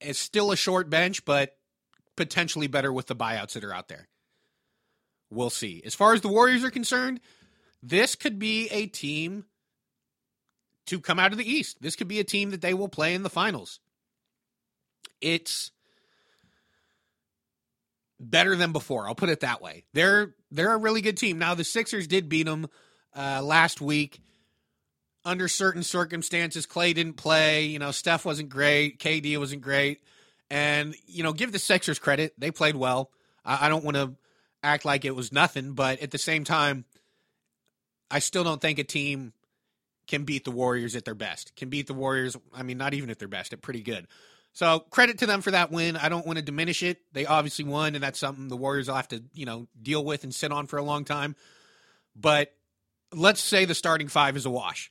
It's 0.00 0.18
still 0.18 0.50
a 0.50 0.56
short 0.56 0.90
bench, 0.90 1.24
but 1.24 1.56
potentially 2.16 2.66
better 2.66 2.92
with 2.92 3.06
the 3.06 3.16
buyouts 3.16 3.52
that 3.52 3.64
are 3.64 3.74
out 3.74 3.88
there. 3.88 4.08
We'll 5.30 5.50
see. 5.50 5.82
As 5.84 5.94
far 5.94 6.12
as 6.12 6.22
the 6.22 6.28
Warriors 6.28 6.64
are 6.64 6.70
concerned, 6.70 7.20
this 7.82 8.14
could 8.14 8.38
be 8.38 8.68
a 8.68 8.86
team 8.86 9.44
to 10.86 11.00
come 11.00 11.18
out 11.18 11.32
of 11.32 11.38
the 11.38 11.48
East. 11.48 11.80
This 11.80 11.96
could 11.96 12.08
be 12.08 12.18
a 12.18 12.24
team 12.24 12.50
that 12.50 12.62
they 12.62 12.74
will 12.74 12.88
play 12.88 13.14
in 13.14 13.22
the 13.22 13.30
finals. 13.30 13.78
It's 15.20 15.70
better 18.18 18.56
than 18.56 18.72
before. 18.72 19.06
I'll 19.06 19.14
put 19.14 19.28
it 19.28 19.40
that 19.40 19.62
way. 19.62 19.84
They're 19.92 20.34
they're 20.50 20.74
a 20.74 20.78
really 20.78 21.00
good 21.00 21.16
team. 21.16 21.38
Now 21.38 21.54
the 21.54 21.64
Sixers 21.64 22.06
did 22.06 22.28
beat 22.28 22.46
them 22.46 22.68
uh, 23.14 23.40
last 23.42 23.80
week 23.80 24.20
under 25.24 25.48
certain 25.48 25.82
circumstances. 25.82 26.66
Clay 26.66 26.92
didn't 26.92 27.14
play. 27.14 27.64
You 27.66 27.78
know, 27.78 27.90
Steph 27.90 28.24
wasn't 28.24 28.48
great. 28.48 28.98
KD 28.98 29.38
wasn't 29.38 29.62
great. 29.62 30.02
And, 30.50 30.94
you 31.06 31.22
know, 31.22 31.32
give 31.32 31.52
the 31.52 31.58
Sixers 31.58 31.98
credit. 31.98 32.34
They 32.38 32.50
played 32.50 32.76
well. 32.76 33.10
I, 33.44 33.66
I 33.66 33.68
don't 33.68 33.84
want 33.84 33.96
to 33.96 34.14
act 34.62 34.84
like 34.84 35.04
it 35.04 35.14
was 35.14 35.32
nothing, 35.32 35.72
but 35.74 36.00
at 36.00 36.10
the 36.10 36.18
same 36.18 36.44
time, 36.44 36.84
I 38.10 38.18
still 38.18 38.44
don't 38.44 38.60
think 38.60 38.78
a 38.78 38.84
team 38.84 39.32
can 40.06 40.24
beat 40.24 40.44
the 40.44 40.50
Warriors 40.50 40.96
at 40.96 41.04
their 41.04 41.14
best. 41.14 41.54
Can 41.54 41.68
beat 41.68 41.86
the 41.86 41.94
Warriors, 41.94 42.36
I 42.52 42.64
mean, 42.64 42.78
not 42.78 42.94
even 42.94 43.10
at 43.10 43.18
their 43.18 43.28
best, 43.28 43.52
at 43.52 43.62
pretty 43.62 43.82
good. 43.82 44.08
So 44.52 44.80
credit 44.90 45.18
to 45.18 45.26
them 45.26 45.42
for 45.42 45.52
that 45.52 45.70
win. 45.70 45.96
I 45.96 46.08
don't 46.08 46.26
want 46.26 46.38
to 46.38 46.44
diminish 46.44 46.82
it. 46.82 46.98
They 47.12 47.26
obviously 47.26 47.64
won, 47.64 47.94
and 47.94 48.02
that's 48.02 48.18
something 48.18 48.48
the 48.48 48.56
Warriors 48.56 48.88
will 48.88 48.96
have 48.96 49.08
to, 49.08 49.22
you 49.32 49.46
know, 49.46 49.68
deal 49.80 50.04
with 50.04 50.24
and 50.24 50.34
sit 50.34 50.50
on 50.50 50.66
for 50.66 50.76
a 50.78 50.82
long 50.82 51.04
time. 51.04 51.36
But 52.16 52.52
let's 53.12 53.40
say 53.40 53.64
the 53.64 53.74
starting 53.74 54.08
five 54.08 54.36
is 54.36 54.46
a 54.46 54.50
wash. 54.50 54.90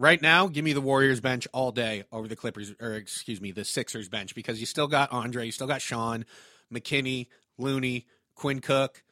Right 0.00 0.22
now, 0.22 0.46
give 0.46 0.64
me 0.64 0.72
the 0.72 0.80
Warriors 0.80 1.20
bench 1.20 1.46
all 1.52 1.72
day 1.72 2.04
over 2.10 2.26
the 2.26 2.34
Clippers, 2.34 2.72
or 2.80 2.94
excuse 2.94 3.38
me, 3.38 3.52
the 3.52 3.66
Sixers 3.66 4.08
bench 4.08 4.34
because 4.34 4.58
you 4.58 4.64
still 4.64 4.86
got 4.88 5.12
Andre, 5.12 5.44
you 5.44 5.52
still 5.52 5.66
got 5.66 5.82
Sean, 5.82 6.24
McKinnie, 6.72 7.26
Looney, 7.58 8.06
Quinn 8.34 8.62
Cook, 8.62 9.04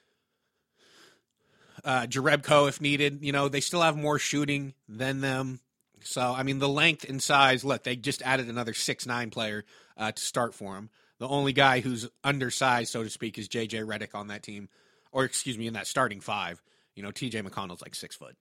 uh, 1.85 2.07
Jerebko 2.07 2.70
if 2.70 2.81
needed. 2.81 3.18
You 3.20 3.33
know, 3.33 3.51
they 3.51 3.61
still 3.61 3.83
have 3.83 3.98
more 3.98 4.18
shooting 4.18 4.72
than 4.88 5.20
them. 5.20 5.61
So, 6.05 6.22
I 6.22 6.42
mean, 6.42 6.59
the 6.59 6.70
length 6.70 7.07
and 7.07 7.22
size, 7.22 7.66
look, 7.66 7.83
they 7.85 7.94
just 7.94 8.22
added 8.22 8.48
another 8.48 8.72
six 8.72 9.05
nine 9.05 9.29
player 9.29 9.66
uh, 9.98 10.12
to 10.12 10.22
start 10.22 10.55
for 10.55 10.72
them. 10.72 10.88
The 11.18 11.29
only 11.29 11.53
guy 11.53 11.81
who's 11.81 12.09
undersized, 12.24 12.90
so 12.92 13.05
to 13.05 13.11
speak, 13.11 13.37
is 13.37 13.51
JJ 13.51 13.85
Redick 13.85 14.14
on 14.14 14.29
that 14.29 14.42
team, 14.42 14.70
or 15.12 15.24
excuse 15.24 15.59
me, 15.59 15.66
in 15.66 15.74
that 15.74 15.87
starting 15.87 16.22
five. 16.22 16.62
You 16.94 17.03
know, 17.03 17.11
TJ 17.11 17.46
McConnell's 17.46 17.83
like 17.83 17.94
six 17.94 18.16
foot. 18.16 18.37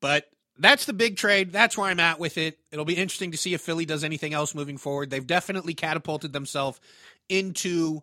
But 0.00 0.30
that's 0.58 0.86
the 0.86 0.92
big 0.92 1.16
trade. 1.16 1.52
That's 1.52 1.78
where 1.78 1.88
I'm 1.88 2.00
at 2.00 2.18
with 2.18 2.36
it. 2.36 2.58
It'll 2.72 2.84
be 2.84 2.96
interesting 2.96 3.30
to 3.32 3.38
see 3.38 3.54
if 3.54 3.60
Philly 3.60 3.84
does 3.84 4.04
anything 4.04 4.34
else 4.34 4.54
moving 4.54 4.76
forward. 4.76 5.10
They've 5.10 5.26
definitely 5.26 5.74
catapulted 5.74 6.32
themselves 6.32 6.80
into 7.28 8.02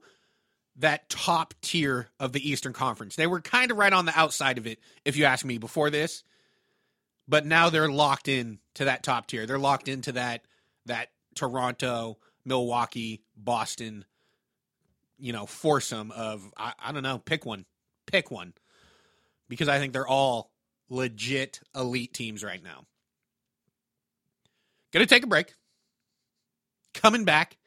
that 0.78 1.10
top 1.10 1.54
tier 1.62 2.10
of 2.20 2.34
the 2.34 2.50
Eastern 2.50 2.74
Conference. 2.74 3.16
They 3.16 3.28
were 3.28 3.42
kind 3.42 3.72
of 3.72 3.78
right 3.78 3.94
on 3.94 4.06
the 4.06 4.18
outside 4.18 4.58
of 4.58 4.68
it, 4.68 4.80
if 5.04 5.16
you 5.18 5.26
ask 5.26 5.46
me, 5.46 5.58
before 5.58 5.90
this. 5.90 6.24
But 7.28 7.46
now 7.46 7.70
they're 7.70 7.90
locked 7.90 8.28
in 8.28 8.60
to 8.76 8.86
that 8.86 9.04
top 9.04 9.28
tier. 9.28 9.46
They're 9.46 9.58
locked 9.60 9.88
into 9.88 10.12
that 10.14 10.46
that 10.86 11.10
Toronto, 11.34 12.18
Milwaukee, 12.46 13.24
Boston, 13.36 14.06
you 15.18 15.34
know, 15.34 15.46
foursome 15.46 16.12
of 16.12 16.52
I, 16.56 16.74
I 16.80 16.92
don't 16.92 17.04
know, 17.04 17.18
pick 17.18 17.46
one. 17.46 17.66
Pick 18.06 18.30
one. 18.30 18.54
Because 19.50 19.68
I 19.68 19.80
think 19.80 19.94
they're 19.94 20.08
all 20.08 20.52
legit 20.90 21.60
elite 21.76 22.14
teams 22.14 22.44
right 22.44 22.64
now. 22.64 22.86
Gonna 24.92 25.06
take 25.06 25.24
a 25.24 25.28
break. 25.28 25.54
Coming 26.94 27.26
back. 27.26 27.58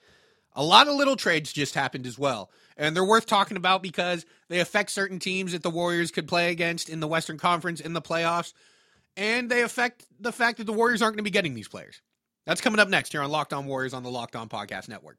A 0.54 0.64
lot 0.64 0.88
of 0.88 0.94
little 0.96 1.16
trades 1.16 1.52
just 1.52 1.74
happened 1.74 2.06
as 2.06 2.18
well. 2.18 2.50
And 2.76 2.96
they're 2.96 3.04
worth 3.04 3.26
talking 3.26 3.56
about 3.56 3.82
because 3.82 4.24
they 4.48 4.60
affect 4.60 4.90
certain 4.90 5.18
teams 5.18 5.52
that 5.52 5.62
the 5.62 5.70
Warriors 5.70 6.10
could 6.10 6.26
play 6.26 6.50
against 6.50 6.88
in 6.88 7.00
the 7.00 7.08
Western 7.08 7.38
Conference 7.38 7.80
in 7.80 7.92
the 7.92 8.02
playoffs. 8.02 8.54
And 9.16 9.50
they 9.50 9.62
affect 9.62 10.06
the 10.18 10.32
fact 10.32 10.58
that 10.58 10.64
the 10.64 10.72
Warriors 10.72 11.02
aren't 11.02 11.14
going 11.14 11.24
to 11.24 11.30
be 11.30 11.32
getting 11.32 11.54
these 11.54 11.68
players. 11.68 12.00
That's 12.46 12.60
coming 12.60 12.80
up 12.80 12.88
next 12.88 13.12
here 13.12 13.20
on 13.20 13.30
Locked 13.30 13.52
On 13.52 13.66
Warriors 13.66 13.94
on 13.94 14.02
the 14.02 14.10
Locked 14.10 14.36
On 14.36 14.48
Podcast 14.48 14.88
Network. 14.88 15.18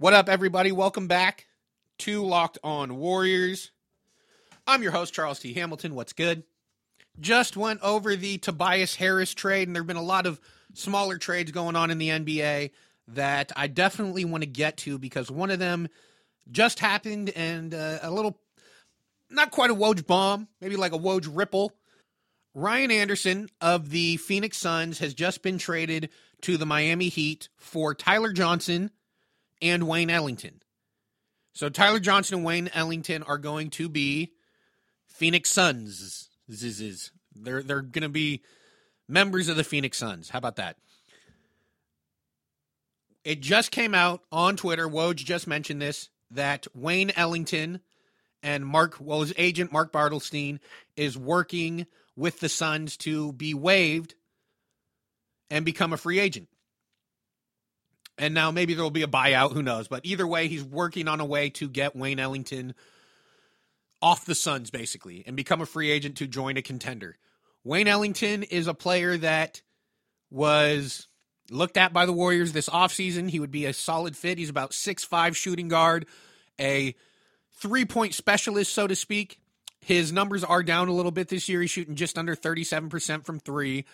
What 0.00 0.14
up, 0.14 0.28
everybody? 0.28 0.70
Welcome 0.70 1.08
back 1.08 1.48
to 1.98 2.24
Locked 2.24 2.56
On 2.62 2.98
Warriors. 2.98 3.72
I'm 4.64 4.80
your 4.80 4.92
host, 4.92 5.12
Charles 5.12 5.40
T. 5.40 5.54
Hamilton. 5.54 5.96
What's 5.96 6.12
good? 6.12 6.44
Just 7.18 7.56
went 7.56 7.82
over 7.82 8.14
the 8.14 8.38
Tobias 8.38 8.94
Harris 8.94 9.34
trade, 9.34 9.66
and 9.66 9.74
there 9.74 9.82
have 9.82 9.88
been 9.88 9.96
a 9.96 10.02
lot 10.02 10.26
of 10.26 10.40
smaller 10.72 11.18
trades 11.18 11.50
going 11.50 11.74
on 11.74 11.90
in 11.90 11.98
the 11.98 12.10
NBA 12.10 12.70
that 13.08 13.50
I 13.56 13.66
definitely 13.66 14.24
want 14.24 14.44
to 14.44 14.48
get 14.48 14.76
to 14.76 14.98
because 14.98 15.32
one 15.32 15.50
of 15.50 15.58
them 15.58 15.88
just 16.48 16.78
happened 16.78 17.30
and 17.30 17.74
uh, 17.74 17.98
a 18.00 18.10
little, 18.12 18.38
not 19.30 19.50
quite 19.50 19.72
a 19.72 19.74
Woj 19.74 20.06
bomb, 20.06 20.46
maybe 20.60 20.76
like 20.76 20.92
a 20.92 20.98
Woj 20.98 21.28
ripple. 21.28 21.72
Ryan 22.54 22.92
Anderson 22.92 23.48
of 23.60 23.90
the 23.90 24.16
Phoenix 24.18 24.58
Suns 24.58 25.00
has 25.00 25.12
just 25.12 25.42
been 25.42 25.58
traded 25.58 26.10
to 26.42 26.56
the 26.56 26.66
Miami 26.66 27.08
Heat 27.08 27.48
for 27.56 27.96
Tyler 27.96 28.32
Johnson 28.32 28.92
and 29.60 29.88
Wayne 29.88 30.10
Ellington. 30.10 30.62
So 31.52 31.68
Tyler 31.68 32.00
Johnson 32.00 32.36
and 32.36 32.44
Wayne 32.44 32.70
Ellington 32.72 33.22
are 33.24 33.38
going 33.38 33.70
to 33.70 33.88
be 33.88 34.32
Phoenix 35.06 35.50
Suns. 35.50 36.28
They're 37.34 37.62
they're 37.62 37.82
going 37.82 38.02
to 38.02 38.08
be 38.08 38.42
members 39.08 39.48
of 39.48 39.56
the 39.56 39.64
Phoenix 39.64 39.98
Suns. 39.98 40.30
How 40.30 40.38
about 40.38 40.56
that? 40.56 40.76
It 43.24 43.40
just 43.40 43.70
came 43.70 43.94
out 43.94 44.22
on 44.30 44.56
Twitter. 44.56 44.88
Woj 44.88 45.16
just 45.16 45.46
mentioned 45.46 45.82
this 45.82 46.08
that 46.30 46.66
Wayne 46.74 47.10
Ellington 47.16 47.80
and 48.42 48.64
Mark, 48.64 48.96
well, 49.00 49.20
his 49.20 49.34
agent 49.36 49.72
Mark 49.72 49.92
Bartelstein 49.92 50.60
is 50.96 51.18
working 51.18 51.86
with 52.16 52.40
the 52.40 52.48
Suns 52.48 52.96
to 52.98 53.32
be 53.32 53.54
waived 53.54 54.14
and 55.50 55.64
become 55.64 55.92
a 55.92 55.96
free 55.96 56.18
agent. 56.18 56.48
And 58.18 58.34
now 58.34 58.50
maybe 58.50 58.74
there 58.74 58.82
will 58.82 58.90
be 58.90 59.02
a 59.02 59.08
buyout, 59.08 59.52
who 59.52 59.62
knows? 59.62 59.88
But 59.88 60.04
either 60.04 60.26
way, 60.26 60.48
he's 60.48 60.64
working 60.64 61.06
on 61.06 61.20
a 61.20 61.24
way 61.24 61.50
to 61.50 61.68
get 61.68 61.94
Wayne 61.94 62.18
Ellington 62.18 62.74
off 64.02 64.24
the 64.24 64.34
Suns, 64.34 64.70
basically, 64.70 65.24
and 65.26 65.36
become 65.36 65.60
a 65.60 65.66
free 65.66 65.90
agent 65.90 66.16
to 66.16 66.26
join 66.26 66.56
a 66.56 66.62
contender. 66.62 67.16
Wayne 67.64 67.88
Ellington 67.88 68.42
is 68.42 68.66
a 68.66 68.74
player 68.74 69.16
that 69.18 69.62
was 70.30 71.06
looked 71.50 71.76
at 71.76 71.92
by 71.92 72.06
the 72.06 72.12
Warriors 72.12 72.52
this 72.52 72.68
offseason. 72.68 73.30
He 73.30 73.40
would 73.40 73.50
be 73.50 73.66
a 73.66 73.72
solid 73.72 74.16
fit. 74.16 74.38
He's 74.38 74.50
about 74.50 74.74
six 74.74 75.04
five 75.04 75.36
shooting 75.36 75.68
guard, 75.68 76.06
a 76.60 76.94
three 77.60 77.84
point 77.84 78.14
specialist, 78.14 78.72
so 78.72 78.86
to 78.86 78.96
speak. 78.96 79.38
His 79.80 80.12
numbers 80.12 80.44
are 80.44 80.62
down 80.62 80.88
a 80.88 80.92
little 80.92 81.12
bit 81.12 81.28
this 81.28 81.48
year. 81.48 81.60
He's 81.60 81.70
shooting 81.70 81.94
just 81.94 82.18
under 82.18 82.34
37% 82.34 83.24
from 83.24 83.38
three 83.38 83.84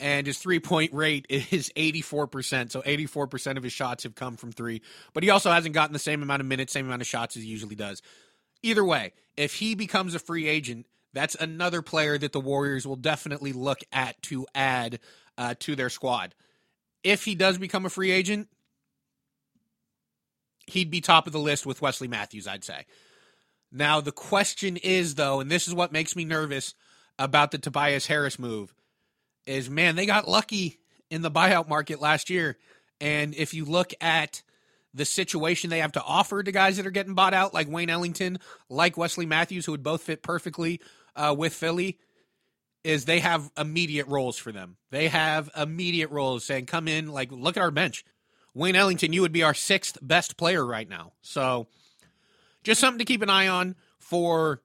and 0.00 0.26
his 0.26 0.38
three 0.38 0.60
point 0.60 0.92
rate 0.92 1.26
is 1.28 1.70
84%. 1.76 2.70
So 2.70 2.82
84% 2.82 3.56
of 3.56 3.62
his 3.62 3.72
shots 3.72 4.04
have 4.04 4.14
come 4.14 4.36
from 4.36 4.52
three, 4.52 4.82
but 5.12 5.22
he 5.22 5.30
also 5.30 5.50
hasn't 5.50 5.74
gotten 5.74 5.92
the 5.92 5.98
same 5.98 6.22
amount 6.22 6.40
of 6.40 6.46
minutes, 6.46 6.72
same 6.72 6.86
amount 6.86 7.02
of 7.02 7.08
shots 7.08 7.36
as 7.36 7.42
he 7.42 7.48
usually 7.48 7.76
does. 7.76 8.02
Either 8.62 8.84
way, 8.84 9.12
if 9.36 9.54
he 9.54 9.74
becomes 9.74 10.14
a 10.14 10.18
free 10.18 10.48
agent, 10.48 10.86
that's 11.12 11.34
another 11.36 11.82
player 11.82 12.18
that 12.18 12.32
the 12.32 12.40
Warriors 12.40 12.86
will 12.86 12.96
definitely 12.96 13.52
look 13.52 13.80
at 13.92 14.20
to 14.22 14.46
add 14.54 15.00
uh, 15.38 15.54
to 15.60 15.76
their 15.76 15.90
squad. 15.90 16.34
If 17.02 17.24
he 17.24 17.34
does 17.34 17.58
become 17.58 17.86
a 17.86 17.90
free 17.90 18.10
agent, 18.10 18.48
he'd 20.66 20.90
be 20.90 21.00
top 21.00 21.26
of 21.26 21.32
the 21.32 21.38
list 21.38 21.66
with 21.66 21.82
Wesley 21.82 22.08
Matthews, 22.08 22.48
I'd 22.48 22.64
say. 22.64 22.86
Now, 23.70 24.00
the 24.00 24.12
question 24.12 24.76
is, 24.76 25.16
though, 25.16 25.40
and 25.40 25.50
this 25.50 25.68
is 25.68 25.74
what 25.74 25.92
makes 25.92 26.16
me 26.16 26.24
nervous 26.24 26.74
about 27.18 27.50
the 27.50 27.58
Tobias 27.58 28.06
Harris 28.06 28.38
move 28.38 28.74
is 29.46 29.68
man, 29.70 29.96
they 29.96 30.06
got 30.06 30.28
lucky 30.28 30.78
in 31.10 31.22
the 31.22 31.30
buyout 31.30 31.68
market 31.68 32.00
last 32.00 32.30
year. 32.30 32.58
And 33.00 33.34
if 33.34 33.54
you 33.54 33.64
look 33.64 33.92
at 34.00 34.42
the 34.94 35.04
situation 35.04 35.70
they 35.70 35.80
have 35.80 35.92
to 35.92 36.02
offer 36.02 36.42
to 36.42 36.52
guys 36.52 36.76
that 36.76 36.86
are 36.86 36.90
getting 36.90 37.14
bought 37.14 37.34
out, 37.34 37.52
like 37.52 37.68
Wayne 37.68 37.90
Ellington, 37.90 38.38
like 38.68 38.96
Wesley 38.96 39.26
Matthews, 39.26 39.66
who 39.66 39.72
would 39.72 39.82
both 39.82 40.02
fit 40.02 40.22
perfectly 40.22 40.80
uh, 41.16 41.34
with 41.36 41.52
Philly, 41.52 41.98
is 42.84 43.04
they 43.04 43.20
have 43.20 43.50
immediate 43.58 44.06
roles 44.06 44.38
for 44.38 44.52
them. 44.52 44.76
They 44.90 45.08
have 45.08 45.50
immediate 45.56 46.10
roles 46.10 46.44
saying, 46.44 46.66
come 46.66 46.86
in, 46.86 47.08
like, 47.08 47.32
look 47.32 47.56
at 47.56 47.62
our 47.62 47.70
bench. 47.70 48.04
Wayne 48.54 48.76
Ellington, 48.76 49.12
you 49.12 49.22
would 49.22 49.32
be 49.32 49.42
our 49.42 49.54
sixth 49.54 49.98
best 50.00 50.36
player 50.36 50.64
right 50.64 50.88
now. 50.88 51.12
So 51.22 51.66
just 52.62 52.80
something 52.80 52.98
to 53.00 53.04
keep 53.04 53.22
an 53.22 53.30
eye 53.30 53.48
on 53.48 53.74
for 53.98 54.62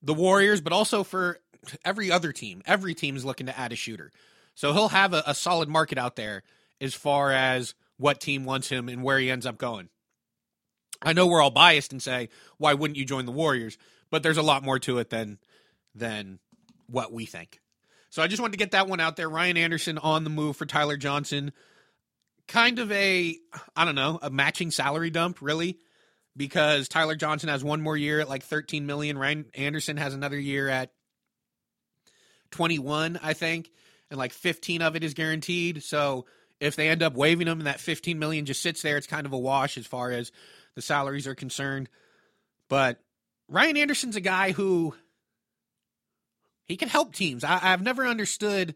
the 0.00 0.14
Warriors, 0.14 0.60
but 0.60 0.72
also 0.72 1.02
for 1.02 1.40
every 1.84 2.10
other 2.10 2.32
team. 2.32 2.62
Every 2.66 2.94
team 2.94 3.16
is 3.16 3.24
looking 3.24 3.46
to 3.46 3.58
add 3.58 3.72
a 3.72 3.76
shooter. 3.76 4.10
So 4.54 4.72
he'll 4.72 4.88
have 4.88 5.14
a, 5.14 5.22
a 5.26 5.34
solid 5.34 5.68
market 5.68 5.98
out 5.98 6.16
there 6.16 6.42
as 6.80 6.94
far 6.94 7.32
as 7.32 7.74
what 7.96 8.20
team 8.20 8.44
wants 8.44 8.68
him 8.68 8.88
and 8.88 9.02
where 9.02 9.18
he 9.18 9.30
ends 9.30 9.46
up 9.46 9.58
going. 9.58 9.88
I 11.00 11.12
know 11.12 11.26
we're 11.26 11.42
all 11.42 11.50
biased 11.50 11.92
and 11.92 12.02
say, 12.02 12.28
why 12.58 12.74
wouldn't 12.74 12.96
you 12.96 13.04
join 13.04 13.26
the 13.26 13.32
Warriors? 13.32 13.78
But 14.10 14.22
there's 14.22 14.36
a 14.36 14.42
lot 14.42 14.62
more 14.62 14.78
to 14.80 14.98
it 14.98 15.10
than 15.10 15.38
than 15.94 16.38
what 16.86 17.12
we 17.12 17.26
think. 17.26 17.60
So 18.10 18.22
I 18.22 18.26
just 18.26 18.40
wanted 18.40 18.52
to 18.52 18.58
get 18.58 18.72
that 18.72 18.88
one 18.88 19.00
out 19.00 19.16
there. 19.16 19.28
Ryan 19.28 19.56
Anderson 19.56 19.98
on 19.98 20.24
the 20.24 20.30
move 20.30 20.56
for 20.56 20.66
Tyler 20.66 20.96
Johnson. 20.96 21.52
Kind 22.46 22.78
of 22.78 22.92
a, 22.92 23.36
I 23.74 23.84
don't 23.84 23.94
know, 23.94 24.18
a 24.20 24.28
matching 24.28 24.70
salary 24.70 25.10
dump, 25.10 25.40
really, 25.40 25.78
because 26.36 26.88
Tyler 26.88 27.14
Johnson 27.14 27.48
has 27.48 27.64
one 27.64 27.80
more 27.80 27.96
year 27.96 28.20
at 28.20 28.28
like 28.28 28.42
13 28.42 28.84
million. 28.84 29.16
Ryan 29.16 29.46
Anderson 29.54 29.96
has 29.96 30.12
another 30.12 30.38
year 30.38 30.68
at 30.68 30.92
21, 32.52 33.18
I 33.22 33.32
think, 33.32 33.70
and 34.10 34.18
like 34.18 34.32
15 34.32 34.82
of 34.82 34.96
it 34.96 35.04
is 35.04 35.14
guaranteed. 35.14 35.82
So 35.82 36.26
if 36.60 36.76
they 36.76 36.88
end 36.88 37.02
up 37.02 37.14
waiving 37.14 37.48
him 37.48 37.58
and 37.58 37.66
that 37.66 37.80
15 37.80 38.18
million 38.18 38.46
just 38.46 38.62
sits 38.62 38.82
there, 38.82 38.96
it's 38.96 39.06
kind 39.06 39.26
of 39.26 39.32
a 39.32 39.38
wash 39.38 39.76
as 39.76 39.86
far 39.86 40.10
as 40.12 40.30
the 40.74 40.82
salaries 40.82 41.26
are 41.26 41.34
concerned. 41.34 41.88
But 42.68 43.00
Ryan 43.48 43.76
Anderson's 43.76 44.16
a 44.16 44.20
guy 44.20 44.52
who 44.52 44.94
he 46.64 46.76
can 46.76 46.88
help 46.88 47.14
teams. 47.14 47.44
I, 47.44 47.58
have 47.58 47.82
never 47.82 48.06
understood 48.06 48.74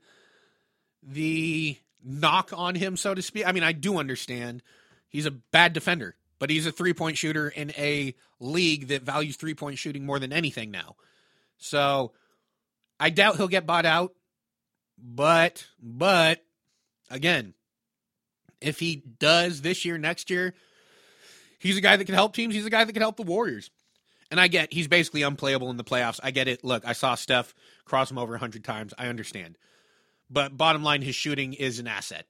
the 1.03 1.79
knock 2.05 2.51
on 2.55 2.75
him, 2.75 2.97
so 2.97 3.15
to 3.15 3.23
speak. 3.23 3.47
I 3.47 3.53
mean, 3.53 3.63
I 3.63 3.73
do 3.73 3.99
understand 3.99 4.63
he's 5.09 5.27
a 5.27 5.31
bad 5.31 5.73
defender, 5.73 6.17
but 6.39 6.51
he's 6.51 6.67
a 6.67 6.73
three 6.73 6.93
point 6.93 7.17
shooter 7.17 7.49
in 7.49 7.71
a 7.79 8.15
league 8.41 8.89
that 8.89 9.03
values 9.03 9.37
three 9.37 9.55
point 9.55 9.79
shooting 9.79 10.05
more 10.05 10.19
than 10.19 10.33
anything 10.33 10.71
now. 10.71 10.97
So 11.59 12.13
I 12.99 13.11
doubt 13.11 13.37
he'll 13.37 13.49
get 13.49 13.67
bought 13.67 13.87
out. 13.87 14.13
But, 14.99 15.67
but, 15.81 16.43
again, 17.11 17.55
if 18.61 18.79
he 18.79 18.97
does 18.97 19.61
this 19.61 19.85
year, 19.85 19.99
next 19.99 20.31
year, 20.31 20.55
he's 21.59 21.77
a 21.77 21.83
guy 21.83 21.97
that 21.97 22.05
can 22.05 22.15
help 22.15 22.35
teams. 22.35 22.55
He's 22.55 22.67
a 22.67 22.71
guy 22.71 22.85
that 22.85 22.93
can 22.93 23.03
help 23.03 23.17
the 23.17 23.23
Warriors. 23.23 23.71
And 24.31 24.41
I 24.41 24.49
get 24.49 24.73
he's 24.73 24.89
basically 24.89 25.23
unplayable 25.23 25.71
in 25.71 25.77
the 25.77 25.85
playoffs. 25.85 26.19
I 26.23 26.31
get 26.31 26.49
it. 26.49 26.65
Look, 26.65 26.85
I 26.85 26.95
saw 26.95 27.15
Steph 27.15 27.55
cross 27.85 28.11
him 28.11 28.19
over 28.19 28.33
100 28.33 28.65
times. 28.65 28.93
I 28.99 29.07
understand. 29.07 29.57
But 30.29 30.57
bottom 30.57 30.83
line, 30.83 31.03
his 31.03 31.15
shooting 31.15 31.53
is 31.53 31.79
an 31.79 31.87
asset. 31.87 32.27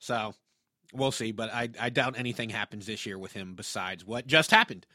So 0.00 0.34
we'll 0.92 1.12
see. 1.12 1.30
But 1.30 1.52
I, 1.52 1.68
I 1.78 1.90
doubt 1.90 2.18
anything 2.18 2.50
happens 2.50 2.86
this 2.86 3.06
year 3.06 3.18
with 3.18 3.32
him 3.32 3.54
besides 3.54 4.04
what 4.04 4.26
just 4.26 4.50
happened. 4.50 4.86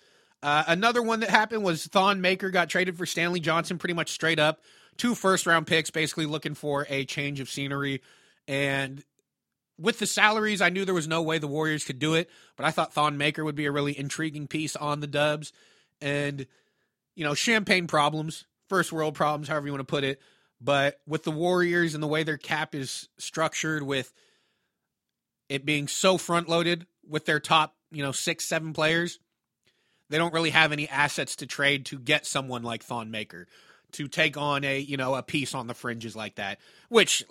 Uh, 0.44 0.63
another 0.68 1.02
one 1.02 1.22
that 1.22 1.30
happened 1.30 1.63
was 1.63 1.86
Thon 1.88 2.22
Maker 2.22 2.50
got 2.50 2.70
traded 2.70 2.98
for 2.98 3.06
Stanley 3.06 3.39
Johnson 3.39 3.78
pretty 3.78 3.94
much 3.94 4.12
straight 4.12 4.39
up. 4.39 4.62
Two 4.98 5.16
first 5.16 5.46
round 5.46 5.68
picks, 5.68 5.90
basically 5.90 6.26
looking 6.26 6.56
for 6.56 6.86
a 6.90 7.06
change 7.06 7.40
of 7.40 7.50
scenery. 7.50 8.02
And 8.48 9.04
with 9.78 10.00
the 10.00 10.08
salaries, 10.08 10.62
I 10.62 10.70
knew 10.70 10.86
there 10.86 10.94
was 10.94 11.08
no 11.08 11.22
way 11.22 11.38
the 11.38 11.48
Warriors 11.48 11.84
could 11.84 12.00
do 12.00 12.14
it, 12.14 12.30
but 12.56 12.66
I 12.66 12.72
thought 12.72 12.94
Thon 12.94 13.18
Maker 13.18 13.44
would 13.44 13.56
be 13.56 13.66
a 13.66 13.72
really 13.72 13.98
intriguing 13.98 14.48
piece 14.48 14.76
on 14.76 15.02
the 15.02 15.08
Dubs 15.08 15.52
and 16.02 16.46
you 17.16 17.24
know 17.24 17.34
champagne 17.34 17.88
problems, 17.88 18.46
first 18.70 18.92
world 18.92 19.16
problems, 19.16 19.48
however 19.48 19.68
you 19.68 19.74
want 19.74 19.82
to 19.82 19.92
put 19.92 20.04
it. 20.04 20.22
But 20.62 21.00
with 21.06 21.24
the 21.24 21.32
Warriors 21.32 21.94
and 21.94 22.02
the 22.02 22.08
way 22.08 22.24
their 22.24 22.38
cap 22.38 22.74
is 22.74 23.10
structured, 23.18 23.84
with 23.84 24.14
it 25.50 25.66
being 25.66 25.88
so 25.88 26.18
front 26.18 26.48
loaded 26.48 26.88
with 27.08 27.26
their 27.26 27.40
top, 27.40 27.76
you 27.92 28.02
know, 28.02 28.12
six, 28.12 28.46
seven 28.46 28.74
players, 28.74 29.20
they 30.10 30.18
don't 30.18 30.34
really 30.34 30.52
have 30.52 30.72
any 30.72 30.88
assets 30.88 31.36
to 31.38 31.46
trade 31.46 31.86
to 31.88 32.00
get 32.00 32.26
someone 32.26 32.64
like 32.64 32.84
Thon 32.84 33.12
Maker 33.12 33.48
to 33.96 34.08
take 34.08 34.38
on 34.38 34.64
a, 34.64 34.80
you 34.80 34.98
know, 34.98 35.16
a 35.16 35.24
piece 35.24 35.54
on 35.54 35.68
the 35.68 35.74
fringes 35.74 36.16
like 36.16 36.36
that, 36.36 36.60
which 36.90 37.24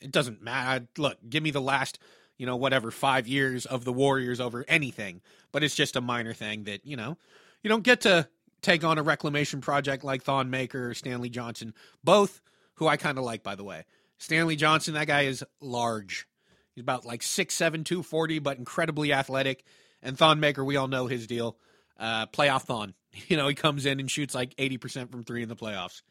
it 0.00 0.10
doesn't 0.10 0.42
matter. 0.42 0.86
Look, 0.96 1.18
give 1.28 1.42
me 1.42 1.50
the 1.50 1.60
last, 1.60 1.98
you 2.36 2.46
know, 2.46 2.56
whatever, 2.56 2.90
five 2.90 3.28
years 3.28 3.66
of 3.66 3.84
the 3.84 3.92
Warriors 3.92 4.40
over 4.40 4.64
anything, 4.68 5.20
but 5.52 5.62
it's 5.62 5.74
just 5.74 5.96
a 5.96 6.00
minor 6.00 6.32
thing 6.32 6.64
that, 6.64 6.84
you 6.86 6.96
know, 6.96 7.16
you 7.62 7.68
don't 7.68 7.84
get 7.84 8.02
to 8.02 8.28
take 8.62 8.84
on 8.84 8.98
a 8.98 9.02
reclamation 9.02 9.60
project 9.60 10.04
like 10.04 10.22
Thon 10.22 10.50
Maker 10.50 10.90
or 10.90 10.94
Stanley 10.94 11.28
Johnson, 11.30 11.74
both 12.02 12.40
who 12.74 12.88
I 12.88 12.96
kind 12.96 13.18
of 13.18 13.24
like, 13.24 13.42
by 13.42 13.54
the 13.54 13.64
way. 13.64 13.84
Stanley 14.18 14.56
Johnson, 14.56 14.94
that 14.94 15.06
guy 15.06 15.22
is 15.22 15.44
large. 15.60 16.26
He's 16.74 16.82
about 16.82 17.04
like 17.04 17.20
6'7, 17.20 17.84
240, 17.84 18.38
but 18.38 18.58
incredibly 18.58 19.12
athletic. 19.12 19.64
And 20.02 20.16
Thon 20.16 20.40
Maker, 20.40 20.64
we 20.64 20.76
all 20.76 20.88
know 20.88 21.06
his 21.06 21.26
deal. 21.26 21.58
Uh, 22.00 22.26
playoff 22.26 22.62
Thon. 22.62 22.94
You 23.26 23.36
know, 23.36 23.48
he 23.48 23.56
comes 23.56 23.86
in 23.86 23.98
and 23.98 24.08
shoots 24.08 24.36
like 24.36 24.54
80% 24.56 25.10
from 25.10 25.24
three 25.24 25.42
in 25.42 25.48
the 25.48 25.56
playoffs. 25.56 26.02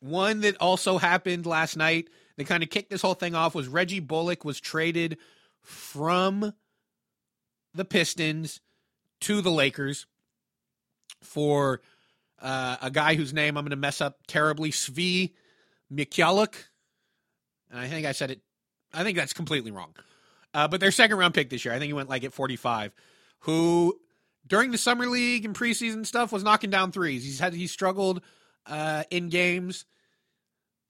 One 0.00 0.40
that 0.40 0.56
also 0.56 0.98
happened 0.98 1.46
last 1.46 1.76
night, 1.76 2.08
that 2.36 2.48
kind 2.48 2.64
of 2.64 2.70
kicked 2.70 2.90
this 2.90 3.02
whole 3.02 3.14
thing 3.14 3.36
off, 3.36 3.54
was 3.54 3.68
Reggie 3.68 4.00
Bullock 4.00 4.44
was 4.44 4.58
traded 4.58 5.18
from 5.62 6.52
the 7.72 7.84
Pistons 7.84 8.60
to 9.20 9.40
the 9.40 9.50
Lakers 9.50 10.06
for 11.22 11.82
uh, 12.40 12.78
a 12.82 12.90
guy 12.90 13.14
whose 13.14 13.32
name 13.32 13.56
I'm 13.56 13.64
going 13.64 13.70
to 13.70 13.76
mess 13.76 14.00
up 14.00 14.18
terribly, 14.26 14.70
Svi 14.70 15.32
Mykhailiuk. 15.92 16.54
And 17.70 17.78
I 17.78 17.86
think 17.86 18.06
I 18.06 18.12
said 18.12 18.32
it, 18.32 18.40
I 18.92 19.04
think 19.04 19.16
that's 19.16 19.32
completely 19.32 19.70
wrong. 19.70 19.94
Uh, 20.52 20.68
but 20.68 20.80
their 20.80 20.90
second 20.90 21.16
round 21.16 21.32
pick 21.32 21.48
this 21.48 21.64
year, 21.64 21.72
I 21.72 21.78
think 21.78 21.88
he 21.88 21.94
went 21.94 22.08
like 22.08 22.24
at 22.24 22.32
45, 22.32 22.92
who 23.40 23.98
during 24.52 24.70
the 24.70 24.76
summer 24.76 25.06
league 25.06 25.46
and 25.46 25.54
preseason 25.54 26.04
stuff 26.04 26.30
was 26.30 26.44
knocking 26.44 26.68
down 26.68 26.92
threes. 26.92 27.24
He's 27.24 27.38
had, 27.38 27.54
he 27.54 27.66
struggled 27.66 28.20
uh, 28.66 29.02
in 29.10 29.30
games 29.30 29.86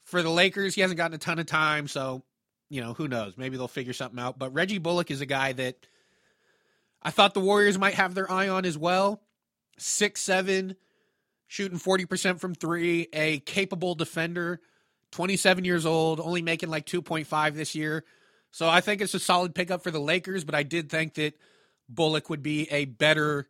for 0.05 0.20
the 0.20 0.29
Lakers. 0.29 0.75
He 0.75 0.81
hasn't 0.81 0.98
gotten 0.98 1.14
a 1.14 1.18
ton 1.18 1.38
of 1.38 1.46
time. 1.46 1.87
So, 1.87 2.25
you 2.68 2.81
know, 2.81 2.92
who 2.92 3.07
knows? 3.07 3.35
Maybe 3.37 3.57
they'll 3.57 3.68
figure 3.68 3.92
something 3.92 4.18
out. 4.18 4.37
But 4.37 4.53
Reggie 4.53 4.79
Bullock 4.79 5.12
is 5.12 5.20
a 5.20 5.27
guy 5.27 5.53
that 5.53 5.77
I 7.05 7.12
thought 7.12 7.35
the 7.35 7.40
Warriors 7.40 7.79
might 7.79 7.94
have 7.94 8.16
their 8.16 8.29
eye 8.29 8.48
on 8.48 8.64
as 8.64 8.77
well 8.77 9.22
six 9.79 10.20
seven, 10.20 10.75
shooting 11.46 11.79
40% 11.79 12.40
from 12.40 12.57
three, 12.57 13.07
a 13.12 13.38
capable 13.38 13.94
defender, 13.94 14.61
27 15.12 15.64
years 15.64 15.87
old, 15.87 16.18
only 16.18 16.42
making 16.42 16.68
like 16.68 16.85
2.5 16.85 17.55
this 17.55 17.77
year. 17.77 18.05
So 18.51 18.68
I 18.68 18.81
think 18.81 19.01
it's 19.01 19.14
a 19.14 19.20
solid 19.20 19.55
pickup 19.55 19.85
for 19.85 19.92
the 19.92 20.01
Lakers, 20.01 20.42
but 20.42 20.57
I 20.57 20.64
did 20.64 20.90
think 20.90 21.14
that 21.14 21.38
Bullock 21.88 22.29
would 22.29 22.42
be 22.42 22.68
a 22.72 22.87
better 22.87 23.46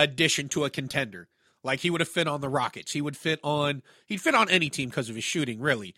addition 0.00 0.48
to 0.50 0.64
a 0.64 0.70
contender. 0.70 1.28
Like 1.62 1.80
he 1.80 1.90
would 1.90 2.00
have 2.00 2.08
fit 2.08 2.26
on 2.26 2.40
the 2.40 2.48
Rockets. 2.48 2.92
He 2.92 3.02
would 3.02 3.16
fit 3.16 3.38
on 3.42 3.82
he'd 4.06 4.20
fit 4.20 4.34
on 4.34 4.50
any 4.50 4.70
team 4.70 4.88
because 4.88 5.08
of 5.08 5.14
his 5.14 5.24
shooting, 5.24 5.60
really. 5.60 5.94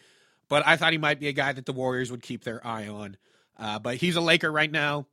But 0.49 0.67
I 0.67 0.77
thought 0.77 0.93
he 0.93 0.99
might 0.99 1.21
be 1.21 1.29
a 1.29 1.33
guy 1.33 1.53
that 1.53 1.67
the 1.67 1.73
Warriors 1.73 2.11
would 2.11 2.23
keep 2.23 2.45
their 2.45 2.65
eye 2.67 2.89
on. 2.89 3.17
Uh, 3.59 3.79
but 3.79 3.97
he's 3.97 4.17
a 4.17 4.21
Laker 4.21 4.51
right 4.51 4.71
now. 4.71 5.07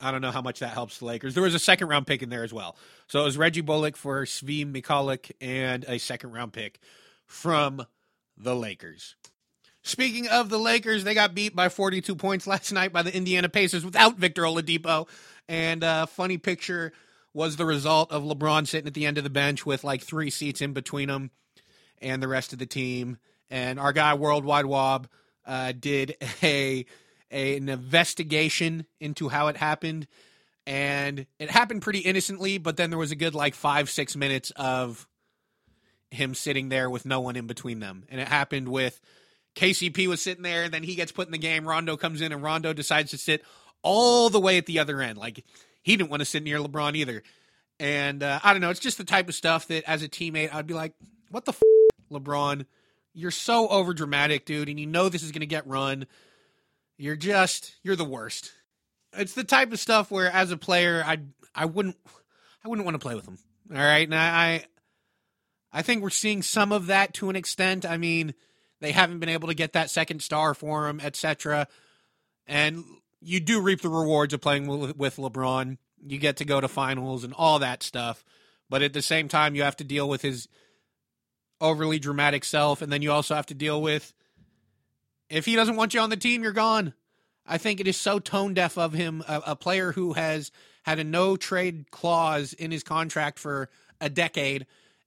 I 0.00 0.10
don't 0.10 0.22
know 0.22 0.30
how 0.30 0.42
much 0.42 0.60
that 0.60 0.70
helps 0.70 0.98
the 0.98 1.06
Lakers. 1.06 1.34
There 1.34 1.42
was 1.42 1.54
a 1.54 1.58
second 1.58 1.88
round 1.88 2.06
pick 2.06 2.22
in 2.22 2.30
there 2.30 2.44
as 2.44 2.52
well. 2.52 2.76
So 3.08 3.20
it 3.20 3.24
was 3.24 3.36
Reggie 3.36 3.60
Bullock 3.60 3.96
for 3.96 4.24
Svi 4.24 4.64
Mykhailiuk 4.64 5.32
and 5.40 5.84
a 5.88 5.98
second 5.98 6.32
round 6.32 6.52
pick 6.52 6.78
from 7.26 7.84
the 8.36 8.54
Lakers. 8.54 9.16
Speaking 9.82 10.28
of 10.28 10.50
the 10.50 10.58
Lakers, 10.58 11.04
they 11.04 11.14
got 11.14 11.34
beat 11.34 11.54
by 11.54 11.68
42 11.68 12.14
points 12.14 12.46
last 12.46 12.72
night 12.72 12.92
by 12.92 13.02
the 13.02 13.14
Indiana 13.14 13.48
Pacers 13.48 13.84
without 13.84 14.16
Victor 14.16 14.42
Oladipo. 14.42 15.08
And 15.48 15.82
a 15.82 15.86
uh, 15.86 16.06
funny 16.06 16.38
picture 16.38 16.92
was 17.34 17.56
the 17.56 17.66
result 17.66 18.10
of 18.10 18.22
LeBron 18.22 18.66
sitting 18.66 18.86
at 18.88 18.94
the 18.94 19.06
end 19.06 19.18
of 19.18 19.24
the 19.24 19.30
bench 19.30 19.64
with 19.64 19.84
like 19.84 20.02
three 20.02 20.30
seats 20.30 20.60
in 20.60 20.72
between 20.72 21.08
him 21.08 21.30
and 22.00 22.22
the 22.22 22.28
rest 22.28 22.52
of 22.52 22.58
the 22.58 22.66
team. 22.66 23.18
And 23.50 23.78
our 23.78 23.92
guy 23.92 24.14
Worldwide 24.14 24.66
Wob 24.66 25.08
uh, 25.46 25.72
did 25.72 26.16
a 26.42 26.86
a, 27.30 27.56
an 27.56 27.68
investigation 27.68 28.86
into 29.00 29.28
how 29.28 29.48
it 29.48 29.56
happened. 29.56 30.06
And 30.66 31.26
it 31.38 31.50
happened 31.50 31.82
pretty 31.82 32.00
innocently, 32.00 32.58
but 32.58 32.76
then 32.76 32.90
there 32.90 32.98
was 32.98 33.10
a 33.10 33.16
good 33.16 33.34
like 33.34 33.54
five, 33.54 33.88
six 33.88 34.16
minutes 34.16 34.50
of 34.56 35.06
him 36.10 36.34
sitting 36.34 36.68
there 36.68 36.90
with 36.90 37.06
no 37.06 37.20
one 37.20 37.36
in 37.36 37.46
between 37.46 37.80
them. 37.80 38.04
And 38.08 38.20
it 38.20 38.28
happened 38.28 38.68
with 38.68 39.00
KCP 39.54 40.06
was 40.06 40.20
sitting 40.20 40.42
there, 40.42 40.64
and 40.64 40.72
then 40.72 40.82
he 40.82 40.94
gets 40.94 41.12
put 41.12 41.26
in 41.26 41.32
the 41.32 41.38
game. 41.38 41.66
Rondo 41.66 41.96
comes 41.96 42.20
in, 42.20 42.32
and 42.32 42.42
Rondo 42.42 42.72
decides 42.72 43.10
to 43.10 43.18
sit 43.18 43.42
all 43.82 44.28
the 44.30 44.40
way 44.40 44.58
at 44.58 44.66
the 44.66 44.78
other 44.78 45.00
end. 45.00 45.18
Like 45.18 45.44
he 45.82 45.96
didn't 45.96 46.10
want 46.10 46.20
to 46.20 46.26
sit 46.26 46.42
near 46.42 46.58
LeBron 46.58 46.96
either. 46.96 47.22
And 47.80 48.22
uh, 48.22 48.40
I 48.42 48.52
don't 48.52 48.60
know. 48.60 48.70
It's 48.70 48.80
just 48.80 48.98
the 48.98 49.04
type 49.04 49.28
of 49.28 49.34
stuff 49.34 49.68
that 49.68 49.88
as 49.88 50.02
a 50.02 50.08
teammate, 50.08 50.52
I'd 50.52 50.66
be 50.66 50.74
like, 50.74 50.94
what 51.30 51.44
the 51.44 51.52
f, 51.52 51.62
LeBron? 52.10 52.66
You're 53.14 53.30
so 53.30 53.68
over 53.68 53.94
dramatic, 53.94 54.44
dude. 54.44 54.68
And 54.68 54.78
you 54.78 54.86
know 54.86 55.08
this 55.08 55.22
is 55.22 55.32
going 55.32 55.40
to 55.40 55.46
get 55.46 55.66
run. 55.66 56.06
You're 56.96 57.16
just 57.16 57.76
you're 57.82 57.96
the 57.96 58.04
worst. 58.04 58.52
It's 59.12 59.34
the 59.34 59.44
type 59.44 59.72
of 59.72 59.78
stuff 59.78 60.10
where 60.10 60.30
as 60.30 60.50
a 60.50 60.56
player 60.56 61.02
I 61.04 61.18
I 61.54 61.64
wouldn't 61.64 61.96
I 62.64 62.68
wouldn't 62.68 62.84
want 62.84 62.96
to 62.96 63.04
play 63.04 63.14
with 63.14 63.24
them. 63.24 63.38
All 63.70 63.76
right? 63.76 64.06
And 64.06 64.14
I 64.14 64.64
I 65.72 65.82
think 65.82 66.02
we're 66.02 66.10
seeing 66.10 66.42
some 66.42 66.72
of 66.72 66.86
that 66.86 67.14
to 67.14 67.30
an 67.30 67.36
extent. 67.36 67.86
I 67.86 67.96
mean, 67.98 68.34
they 68.80 68.92
haven't 68.92 69.20
been 69.20 69.28
able 69.28 69.48
to 69.48 69.54
get 69.54 69.74
that 69.74 69.90
second 69.90 70.22
star 70.22 70.54
for 70.54 70.88
him, 70.88 71.00
etc. 71.00 71.68
And 72.46 72.84
you 73.20 73.40
do 73.40 73.60
reap 73.60 73.80
the 73.80 73.88
rewards 73.88 74.34
of 74.34 74.40
playing 74.40 74.66
with, 74.66 75.16
LeBron. 75.16 75.78
You 76.06 76.18
get 76.18 76.36
to 76.38 76.44
go 76.44 76.60
to 76.60 76.68
finals 76.68 77.24
and 77.24 77.34
all 77.34 77.58
that 77.58 77.82
stuff. 77.82 78.24
But 78.70 78.82
at 78.82 78.92
the 78.92 79.02
same 79.02 79.28
time, 79.28 79.54
you 79.54 79.62
have 79.62 79.76
to 79.76 79.84
deal 79.84 80.08
with 80.08 80.22
his 80.22 80.48
overly 81.60 81.98
dramatic 81.98 82.44
self, 82.44 82.82
and 82.82 82.92
then 82.92 83.02
you 83.02 83.10
also 83.10 83.34
have 83.34 83.46
to 83.46 83.54
deal 83.54 83.82
with 83.82 84.12
if 85.28 85.44
he 85.44 85.56
doesn't 85.56 85.76
want 85.76 85.94
you 85.94 86.00
on 86.00 86.10
the 86.10 86.16
team, 86.16 86.42
you're 86.42 86.52
gone. 86.52 86.94
I 87.46 87.58
think 87.58 87.80
it 87.80 87.88
is 87.88 87.96
so 87.96 88.18
tone 88.18 88.54
deaf 88.54 88.76
of 88.76 88.92
him, 88.92 89.22
a, 89.26 89.42
a 89.48 89.56
player 89.56 89.92
who 89.92 90.14
has 90.14 90.50
had 90.84 90.98
a 90.98 91.04
no 91.04 91.36
trade 91.36 91.90
clause 91.90 92.52
in 92.52 92.70
his 92.70 92.82
contract 92.82 93.38
for 93.38 93.68
a 94.00 94.08
decade 94.08 94.66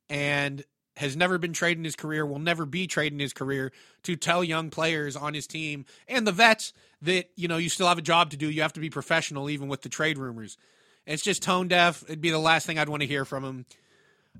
and 0.09 0.63
has 0.97 1.15
never 1.15 1.37
been 1.37 1.53
traded 1.53 1.79
in 1.79 1.85
his 1.85 1.95
career, 1.95 2.25
will 2.25 2.39
never 2.39 2.65
be 2.65 2.85
traded 2.85 3.13
in 3.13 3.19
his 3.19 3.33
career 3.33 3.71
to 4.03 4.15
tell 4.15 4.43
young 4.43 4.69
players 4.69 5.15
on 5.15 5.33
his 5.33 5.47
team 5.47 5.85
and 6.07 6.27
the 6.27 6.31
vets 6.31 6.73
that, 7.01 7.29
you 7.35 7.47
know, 7.47 7.57
you 7.57 7.69
still 7.69 7.87
have 7.87 7.97
a 7.97 8.03
job 8.03 8.31
to 8.31 8.37
do. 8.37 8.49
You 8.49 8.61
have 8.61 8.73
to 8.73 8.79
be 8.79 8.89
professional, 8.89 9.49
even 9.49 9.67
with 9.67 9.81
the 9.81 9.89
trade 9.89 10.17
rumors. 10.17 10.57
It's 11.05 11.23
just 11.23 11.41
tone 11.41 11.67
deaf. 11.67 12.03
It'd 12.03 12.21
be 12.21 12.29
the 12.29 12.39
last 12.39 12.65
thing 12.65 12.77
I'd 12.77 12.89
want 12.89 13.01
to 13.01 13.07
hear 13.07 13.25
from 13.25 13.43
him. 13.43 13.65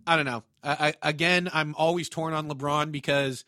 I 0.05 0.15
don't 0.15 0.25
know. 0.25 0.43
I, 0.63 0.95
I, 1.01 1.09
again, 1.09 1.49
I'm 1.53 1.75
always 1.75 2.07
torn 2.07 2.33
on 2.33 2.47
LeBron 2.49 2.91
because 2.91 3.43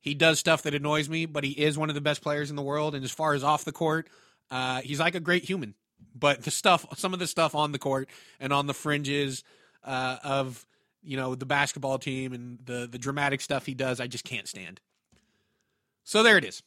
he 0.00 0.14
does 0.14 0.38
stuff 0.38 0.62
that 0.62 0.74
annoys 0.74 1.08
me, 1.08 1.26
but 1.26 1.44
he 1.44 1.50
is 1.50 1.76
one 1.76 1.88
of 1.88 1.94
the 1.94 2.00
best 2.00 2.22
players 2.22 2.50
in 2.50 2.56
the 2.56 2.62
world. 2.62 2.94
And 2.94 3.04
as 3.04 3.10
far 3.10 3.34
as 3.34 3.44
off 3.44 3.64
the 3.64 3.72
court, 3.72 4.08
uh, 4.50 4.80
he's 4.80 5.00
like 5.00 5.14
a 5.14 5.20
great 5.20 5.44
human. 5.44 5.74
But 6.14 6.42
the 6.42 6.50
stuff, 6.50 6.86
some 6.96 7.12
of 7.12 7.18
the 7.18 7.26
stuff 7.26 7.54
on 7.54 7.72
the 7.72 7.78
court 7.78 8.08
and 8.40 8.52
on 8.52 8.66
the 8.66 8.74
fringes 8.74 9.44
uh, 9.84 10.16
of 10.24 10.66
you 11.02 11.16
know 11.16 11.34
the 11.34 11.46
basketball 11.46 11.98
team 11.98 12.32
and 12.32 12.58
the 12.64 12.88
the 12.90 12.98
dramatic 12.98 13.40
stuff 13.40 13.66
he 13.66 13.74
does, 13.74 14.00
I 14.00 14.06
just 14.06 14.24
can't 14.24 14.48
stand. 14.48 14.80
So 16.04 16.22
there 16.22 16.38
it 16.38 16.44
is. 16.44 16.62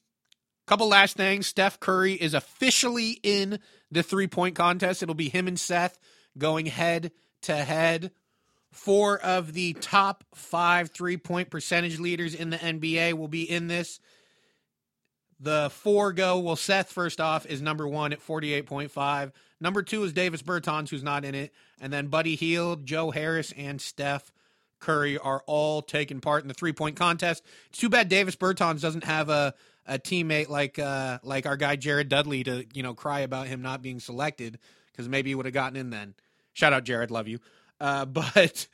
Couple 0.69 0.87
last 0.87 1.17
things. 1.17 1.47
Steph 1.47 1.79
Curry 1.79 2.13
is 2.13 2.35
officially 2.35 3.19
in 3.23 3.57
the 3.89 4.03
three 4.03 4.27
point 4.27 4.53
contest. 4.53 5.01
It'll 5.01 5.15
be 5.15 5.27
him 5.27 5.47
and 5.47 5.59
Seth 5.59 5.97
going 6.37 6.67
head 6.67 7.11
to 7.41 7.55
head. 7.55 8.11
Four 8.71 9.17
of 9.17 9.53
the 9.53 9.73
top 9.73 10.23
five 10.35 10.91
three 10.91 11.17
point 11.17 11.49
percentage 11.49 11.97
leaders 11.97 12.35
in 12.35 12.51
the 12.51 12.57
NBA 12.57 13.13
will 13.13 13.27
be 13.27 13.49
in 13.49 13.65
this. 13.65 13.99
The 15.39 15.71
four 15.71 16.13
go. 16.13 16.37
Well, 16.37 16.55
Seth, 16.55 16.91
first 16.91 17.19
off, 17.19 17.47
is 17.47 17.63
number 17.63 17.87
one 17.87 18.13
at 18.13 18.21
48.5. 18.21 19.31
Number 19.59 19.81
two 19.81 20.03
is 20.03 20.13
Davis 20.13 20.43
Bertans, 20.43 20.89
who's 20.89 21.01
not 21.01 21.25
in 21.25 21.33
it. 21.33 21.51
And 21.81 21.91
then 21.91 22.09
Buddy 22.09 22.35
Hield, 22.35 22.85
Joe 22.85 23.09
Harris, 23.09 23.51
and 23.57 23.81
Steph 23.81 24.31
Curry 24.79 25.17
are 25.17 25.41
all 25.47 25.81
taking 25.81 26.21
part 26.21 26.43
in 26.43 26.47
the 26.47 26.53
three 26.53 26.73
point 26.73 26.95
contest. 26.95 27.43
It's 27.69 27.79
too 27.79 27.89
bad 27.89 28.07
Davis 28.07 28.35
Bertans 28.35 28.81
doesn't 28.81 29.05
have 29.05 29.29
a, 29.29 29.55
a 29.89 29.97
teammate 29.97 30.47
like 30.47 30.79
uh, 30.79 31.19
like 31.23 31.45
our 31.45 31.57
guy 31.57 31.75
Jared 31.75 32.07
Dudley 32.07 32.43
to 32.43 32.65
you 32.73 32.83
know 32.83 32.93
cry 32.93 33.21
about 33.21 33.47
him 33.47 33.61
not 33.61 33.81
being 33.81 33.99
selected 33.99 34.59
because 34.91 35.09
maybe 35.09 35.31
he 35.31 35.35
would 35.35 35.45
have 35.45 35.53
gotten 35.53 35.75
in 35.75 35.89
then. 35.89 36.13
Shout 36.53 36.71
out 36.71 36.85
Jared, 36.85 37.11
love 37.11 37.27
you. 37.27 37.39
Uh, 37.81 38.05
but 38.05 38.67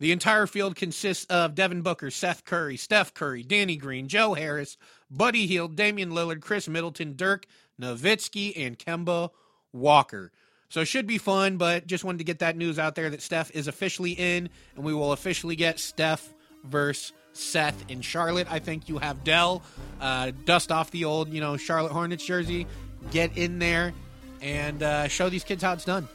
the 0.00 0.10
entire 0.10 0.46
field 0.46 0.74
consists 0.74 1.26
of 1.26 1.54
Devin 1.54 1.82
Booker, 1.82 2.10
Seth 2.10 2.44
Curry, 2.44 2.76
Steph 2.76 3.14
Curry, 3.14 3.42
Danny 3.42 3.76
Green, 3.76 4.08
Joe 4.08 4.34
Harris, 4.34 4.76
Buddy 5.10 5.46
Hield, 5.46 5.76
Damian 5.76 6.10
Lillard, 6.10 6.40
Khris 6.40 6.68
Middleton, 6.68 7.14
Dirk 7.14 7.46
Nowitzki, 7.80 8.52
and 8.56 8.78
Kemba 8.78 9.30
Walker. 9.72 10.32
So 10.70 10.80
it 10.80 10.86
should 10.86 11.06
be 11.06 11.18
fun, 11.18 11.56
but 11.56 11.86
just 11.86 12.02
wanted 12.02 12.18
to 12.18 12.24
get 12.24 12.40
that 12.40 12.56
news 12.56 12.78
out 12.78 12.94
there 12.96 13.10
that 13.10 13.22
Steph 13.22 13.50
is 13.52 13.68
officially 13.68 14.12
in, 14.12 14.48
and 14.74 14.84
we 14.84 14.94
will 14.94 15.12
officially 15.12 15.54
get 15.54 15.78
Steph 15.78 16.34
versus 16.64 17.12
Seth 17.34 17.90
in 17.90 18.00
Charlotte. 18.00 18.46
I 18.50 18.58
think 18.58 18.88
you 18.88 18.98
have 18.98 19.24
Dell 19.24 19.62
uh, 20.00 20.32
dust 20.44 20.72
off 20.72 20.90
the 20.90 21.04
old, 21.04 21.28
you 21.28 21.40
know, 21.40 21.56
Charlotte 21.56 21.92
Hornets 21.92 22.24
jersey, 22.24 22.66
get 23.10 23.36
in 23.36 23.58
there, 23.58 23.92
and 24.40 24.82
uh, 24.82 25.08
show 25.08 25.28
these 25.28 25.44
kids 25.44 25.62
how 25.62 25.72
it's 25.72 25.84
done. 25.84 26.08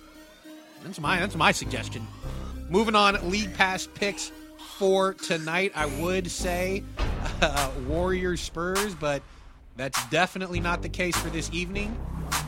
That's 0.84 0.99
my 0.99 1.19
that's 1.19 1.36
my 1.36 1.51
suggestion. 1.51 2.08
Moving 2.69 2.95
on, 2.95 3.29
league 3.29 3.53
pass 3.55 3.88
picks 3.88 4.32
for 4.77 5.13
tonight. 5.13 5.71
I 5.75 5.88
would 5.88 6.29
say 6.32 6.84
uh, 7.41 7.71
Warriors 7.88 8.41
Spurs, 8.41 8.95
but 8.95 9.21
that's 9.75 10.03
definitely 10.10 10.60
not 10.60 10.82
the 10.82 10.89
case 10.89 11.17
for 11.17 11.29
this 11.29 11.49
evening. 11.53 11.97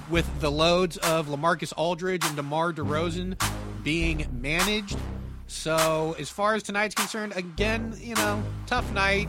With 0.10 0.42
the 0.42 0.52
loads 0.52 0.98
of 0.98 1.28
LaMarcus 1.28 1.74
Aldridge 1.78 2.26
and 2.26 2.36
DeMar 2.36 2.74
DeRozan 2.74 3.42
being 3.84 4.28
managed. 4.42 4.98
So, 5.52 6.16
as 6.18 6.30
far 6.30 6.56
as 6.56 6.64
tonight's 6.64 6.96
concerned, 6.96 7.34
again, 7.36 7.94
you 8.00 8.16
know, 8.16 8.42
tough 8.66 8.90
night. 8.94 9.28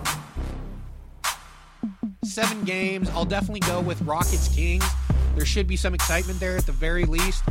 Seven 2.24 2.62
games. 2.62 3.11
I'll 3.11 3.26
definitely 3.26 3.61
go 3.61 3.80
with 3.80 4.00
Rockets 4.02 4.48
Kings. 4.48 4.85
There 5.35 5.44
should 5.44 5.66
be 5.66 5.76
some 5.76 5.94
excitement 5.94 6.38
there 6.38 6.56
at 6.56 6.64
the 6.64 6.72
very 6.72 7.04
least. 7.04 7.42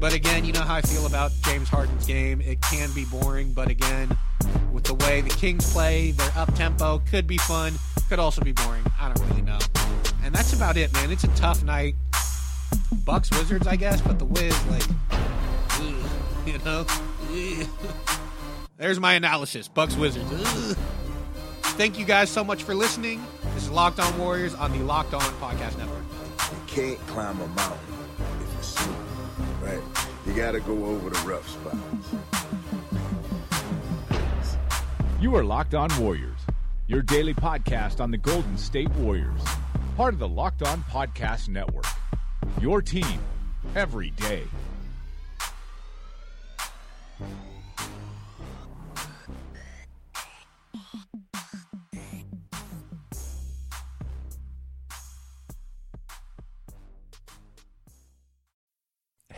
But 0.00 0.12
again, 0.12 0.44
you 0.44 0.52
know 0.52 0.60
how 0.60 0.74
I 0.74 0.82
feel 0.82 1.06
about 1.06 1.30
James 1.44 1.68
Harden's 1.68 2.04
game. 2.04 2.40
It 2.42 2.60
can 2.60 2.92
be 2.92 3.04
boring, 3.04 3.52
but 3.52 3.70
again, 3.70 4.18
with 4.72 4.84
the 4.84 4.94
way 4.94 5.20
the 5.20 5.30
Kings 5.30 5.72
play, 5.72 6.10
their 6.10 6.32
up 6.36 6.52
tempo 6.56 7.00
could 7.08 7.28
be 7.28 7.38
fun, 7.38 7.74
could 8.08 8.18
also 8.18 8.42
be 8.42 8.52
boring. 8.52 8.82
I 9.00 9.10
don't 9.10 9.28
really 9.30 9.42
know. 9.42 9.60
And 10.24 10.34
that's 10.34 10.52
about 10.52 10.76
it, 10.76 10.92
man. 10.92 11.12
It's 11.12 11.24
a 11.24 11.34
tough 11.36 11.62
night. 11.62 11.94
Bucks 13.04 13.30
Wizards, 13.30 13.68
I 13.68 13.76
guess, 13.76 14.00
but 14.00 14.18
the 14.18 14.26
Wiz, 14.26 14.66
like, 14.66 14.84
you 16.46 16.58
know. 16.64 16.84
Ugh. 17.30 17.66
There's 18.76 18.98
my 18.98 19.14
analysis. 19.14 19.68
Bucks 19.68 19.94
Wizards. 19.96 20.30
Ugh. 20.32 20.76
Thank 21.76 21.98
you 21.98 22.04
guys 22.04 22.28
so 22.30 22.42
much 22.44 22.62
for 22.62 22.74
listening. 22.74 23.24
This 23.54 23.64
is 23.64 23.70
Locked 23.70 24.00
On 24.00 24.18
Warriors 24.18 24.54
on 24.54 24.72
the 24.72 24.78
Locked 24.80 25.14
On 25.14 25.20
Podcast 25.20 25.78
Network. 25.78 26.02
You 26.50 26.58
can't 26.66 26.98
climb 27.06 27.40
a 27.40 27.46
mountain 27.48 27.78
if 28.42 28.52
you're 28.52 28.62
smooth, 28.62 28.96
right? 29.62 29.80
You 30.26 30.34
got 30.34 30.52
to 30.52 30.60
go 30.60 30.84
over 30.84 31.10
the 31.10 31.18
rough 31.20 31.48
spots. 31.48 31.78
You 35.20 35.34
are 35.36 35.44
Locked 35.44 35.74
On 35.74 35.88
Warriors, 36.00 36.38
your 36.86 37.02
daily 37.02 37.34
podcast 37.34 38.00
on 38.00 38.10
the 38.10 38.18
Golden 38.18 38.58
State 38.58 38.90
Warriors, 38.92 39.40
part 39.96 40.12
of 40.14 40.20
the 40.20 40.28
Locked 40.28 40.62
On 40.62 40.82
Podcast 40.90 41.48
Network. 41.48 41.86
Your 42.60 42.82
team 42.82 43.20
every 43.74 44.10
day. 44.10 44.44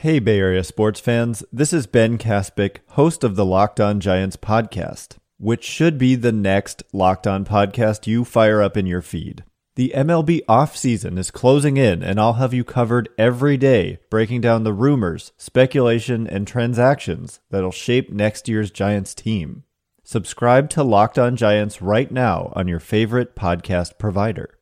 Hey, 0.02 0.18
Bay 0.18 0.40
Area 0.40 0.64
sports 0.64 0.98
fans. 0.98 1.44
This 1.52 1.72
is 1.72 1.86
Ben 1.86 2.18
Caspick, 2.18 2.78
host 2.88 3.22
of 3.22 3.36
the 3.36 3.44
Locked 3.44 3.78
On 3.78 4.00
Giants 4.00 4.36
podcast, 4.36 5.18
which 5.38 5.62
should 5.62 5.96
be 5.96 6.16
the 6.16 6.32
next 6.32 6.82
Locked 6.92 7.28
On 7.28 7.44
podcast 7.44 8.08
you 8.08 8.24
fire 8.24 8.60
up 8.60 8.76
in 8.76 8.84
your 8.84 9.00
feed. 9.00 9.44
The 9.74 9.94
MLB 9.96 10.44
offseason 10.50 11.18
is 11.18 11.30
closing 11.30 11.78
in, 11.78 12.02
and 12.02 12.20
I'll 12.20 12.34
have 12.34 12.52
you 12.52 12.62
covered 12.62 13.08
every 13.16 13.56
day, 13.56 14.00
breaking 14.10 14.42
down 14.42 14.64
the 14.64 14.72
rumors, 14.74 15.32
speculation, 15.38 16.26
and 16.26 16.46
transactions 16.46 17.40
that'll 17.48 17.72
shape 17.72 18.12
next 18.12 18.50
year's 18.50 18.70
Giants 18.70 19.14
team. 19.14 19.64
Subscribe 20.04 20.68
to 20.70 20.82
Locked 20.82 21.18
On 21.18 21.36
Giants 21.36 21.80
right 21.80 22.10
now 22.10 22.52
on 22.54 22.68
your 22.68 22.80
favorite 22.80 23.34
podcast 23.34 23.96
provider. 23.96 24.58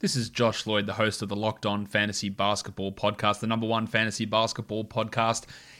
This 0.00 0.16
is 0.16 0.28
Josh 0.28 0.66
Lloyd, 0.66 0.86
the 0.86 0.94
host 0.94 1.22
of 1.22 1.28
the 1.28 1.36
Locked 1.36 1.64
On 1.64 1.86
Fantasy 1.86 2.28
Basketball 2.28 2.90
Podcast, 2.90 3.38
the 3.38 3.46
number 3.46 3.66
one 3.68 3.86
fantasy 3.86 4.24
basketball 4.24 4.84
podcast 4.84 5.44